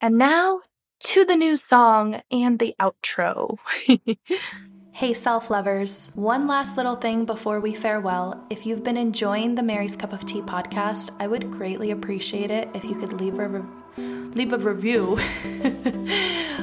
And 0.00 0.18
now 0.18 0.62
to 1.04 1.24
the 1.24 1.36
new 1.36 1.56
song 1.56 2.20
and 2.32 2.58
the 2.58 2.74
outro. 2.80 3.58
Hey, 4.92 5.14
self 5.14 5.50
lovers, 5.50 6.10
one 6.14 6.46
last 6.46 6.76
little 6.76 6.96
thing 6.96 7.24
before 7.24 7.60
we 7.60 7.74
farewell. 7.74 8.44
If 8.50 8.66
you've 8.66 8.84
been 8.84 8.98
enjoying 8.98 9.54
the 9.54 9.62
Mary's 9.62 9.96
Cup 9.96 10.12
of 10.12 10.26
Tea 10.26 10.42
podcast, 10.42 11.10
I 11.18 11.26
would 11.26 11.50
greatly 11.50 11.90
appreciate 11.90 12.50
it 12.50 12.68
if 12.74 12.84
you 12.84 12.94
could 12.96 13.14
leave 13.14 13.38
a 13.38 13.48
re- 13.48 13.62
leave 14.34 14.52
a 14.52 14.58
review. 14.58 15.16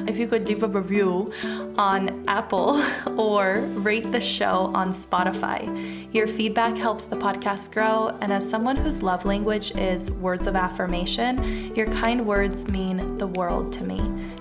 if 0.06 0.18
you 0.18 0.28
could 0.28 0.46
leave 0.46 0.62
a 0.62 0.68
review 0.68 1.32
on 1.76 2.24
Apple 2.28 2.82
or 3.16 3.60
rate 3.78 4.12
the 4.12 4.20
show 4.20 4.70
on 4.74 4.90
Spotify. 4.90 6.14
Your 6.14 6.26
feedback 6.28 6.76
helps 6.76 7.06
the 7.06 7.16
podcast 7.16 7.72
grow, 7.72 8.16
and 8.20 8.32
as 8.32 8.48
someone 8.48 8.76
whose 8.76 9.02
love 9.02 9.24
language 9.24 9.72
is 9.72 10.12
words 10.12 10.46
of 10.46 10.54
affirmation, 10.54 11.74
your 11.74 11.86
kind 11.86 12.24
words 12.26 12.68
mean 12.68 13.18
the 13.18 13.26
world 13.26 13.72
to 13.72 13.84
me. 13.84 13.98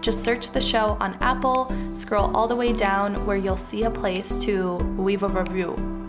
Just 0.07 0.23
search 0.23 0.51
the 0.51 0.61
show 0.61 0.95
on 1.01 1.17
Apple, 1.19 1.69
scroll 1.91 2.33
all 2.33 2.47
the 2.47 2.55
way 2.55 2.71
down 2.71 3.25
where 3.25 3.35
you'll 3.35 3.57
see 3.57 3.83
a 3.83 3.91
place 3.91 4.37
to 4.37 4.75
leave 4.97 5.21
a 5.21 5.27
review. 5.27 5.73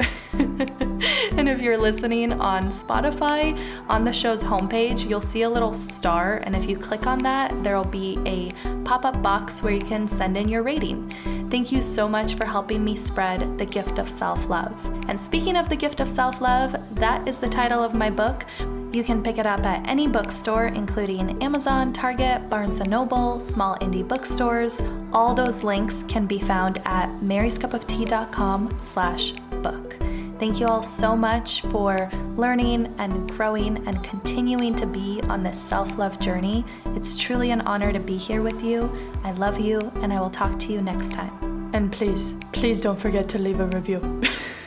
and 1.36 1.48
if 1.48 1.60
you're 1.60 1.76
listening 1.76 2.32
on 2.32 2.68
Spotify, 2.68 3.58
on 3.88 4.04
the 4.04 4.12
show's 4.12 4.44
homepage, 4.44 5.10
you'll 5.10 5.20
see 5.20 5.42
a 5.42 5.50
little 5.50 5.74
star. 5.74 6.36
And 6.44 6.54
if 6.54 6.70
you 6.70 6.78
click 6.78 7.08
on 7.08 7.18
that, 7.24 7.64
there'll 7.64 7.84
be 7.84 8.20
a 8.24 8.52
pop 8.84 9.04
up 9.04 9.20
box 9.20 9.64
where 9.64 9.72
you 9.72 9.80
can 9.80 10.06
send 10.06 10.36
in 10.36 10.48
your 10.48 10.62
rating. 10.62 11.10
Thank 11.50 11.72
you 11.72 11.82
so 11.82 12.08
much 12.08 12.36
for 12.36 12.44
helping 12.44 12.84
me 12.84 12.94
spread 12.94 13.58
the 13.58 13.66
gift 13.66 13.98
of 13.98 14.08
self 14.08 14.48
love. 14.48 14.78
And 15.08 15.20
speaking 15.20 15.56
of 15.56 15.68
the 15.68 15.74
gift 15.74 15.98
of 15.98 16.08
self 16.08 16.40
love, 16.40 16.76
that 16.94 17.26
is 17.26 17.38
the 17.38 17.48
title 17.48 17.82
of 17.82 17.94
my 17.94 18.10
book. 18.10 18.44
You 18.92 19.04
can 19.04 19.22
pick 19.22 19.36
it 19.36 19.44
up 19.44 19.66
at 19.66 19.86
any 19.86 20.08
bookstore, 20.08 20.66
including 20.68 21.42
Amazon, 21.42 21.92
Target, 21.92 22.48
Barnes 22.48 22.80
& 22.80 22.88
Noble, 22.88 23.38
small 23.38 23.76
indie 23.76 24.06
bookstores. 24.06 24.80
All 25.12 25.34
those 25.34 25.62
links 25.62 26.04
can 26.08 26.26
be 26.26 26.38
found 26.38 26.78
at 26.86 27.10
maryscupoftea.com 27.20 28.78
slash 28.78 29.32
book. 29.62 29.96
Thank 30.38 30.60
you 30.60 30.66
all 30.66 30.82
so 30.82 31.16
much 31.16 31.62
for 31.62 32.08
learning 32.36 32.94
and 32.98 33.28
growing 33.30 33.86
and 33.88 34.02
continuing 34.04 34.74
to 34.76 34.86
be 34.86 35.20
on 35.28 35.42
this 35.42 35.60
self 35.60 35.98
love 35.98 36.18
journey. 36.20 36.64
It's 36.94 37.18
truly 37.18 37.50
an 37.50 37.60
honor 37.62 37.92
to 37.92 37.98
be 37.98 38.16
here 38.16 38.40
with 38.42 38.62
you. 38.62 38.90
I 39.24 39.32
love 39.32 39.60
you, 39.60 39.80
and 39.96 40.12
I 40.12 40.20
will 40.20 40.30
talk 40.30 40.58
to 40.60 40.72
you 40.72 40.80
next 40.80 41.12
time. 41.12 41.70
And 41.74 41.92
please, 41.92 42.36
please 42.52 42.80
don't 42.80 42.98
forget 42.98 43.28
to 43.30 43.38
leave 43.38 43.60
a 43.60 43.66
review. 43.66 43.98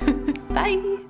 Bye. 0.50 1.01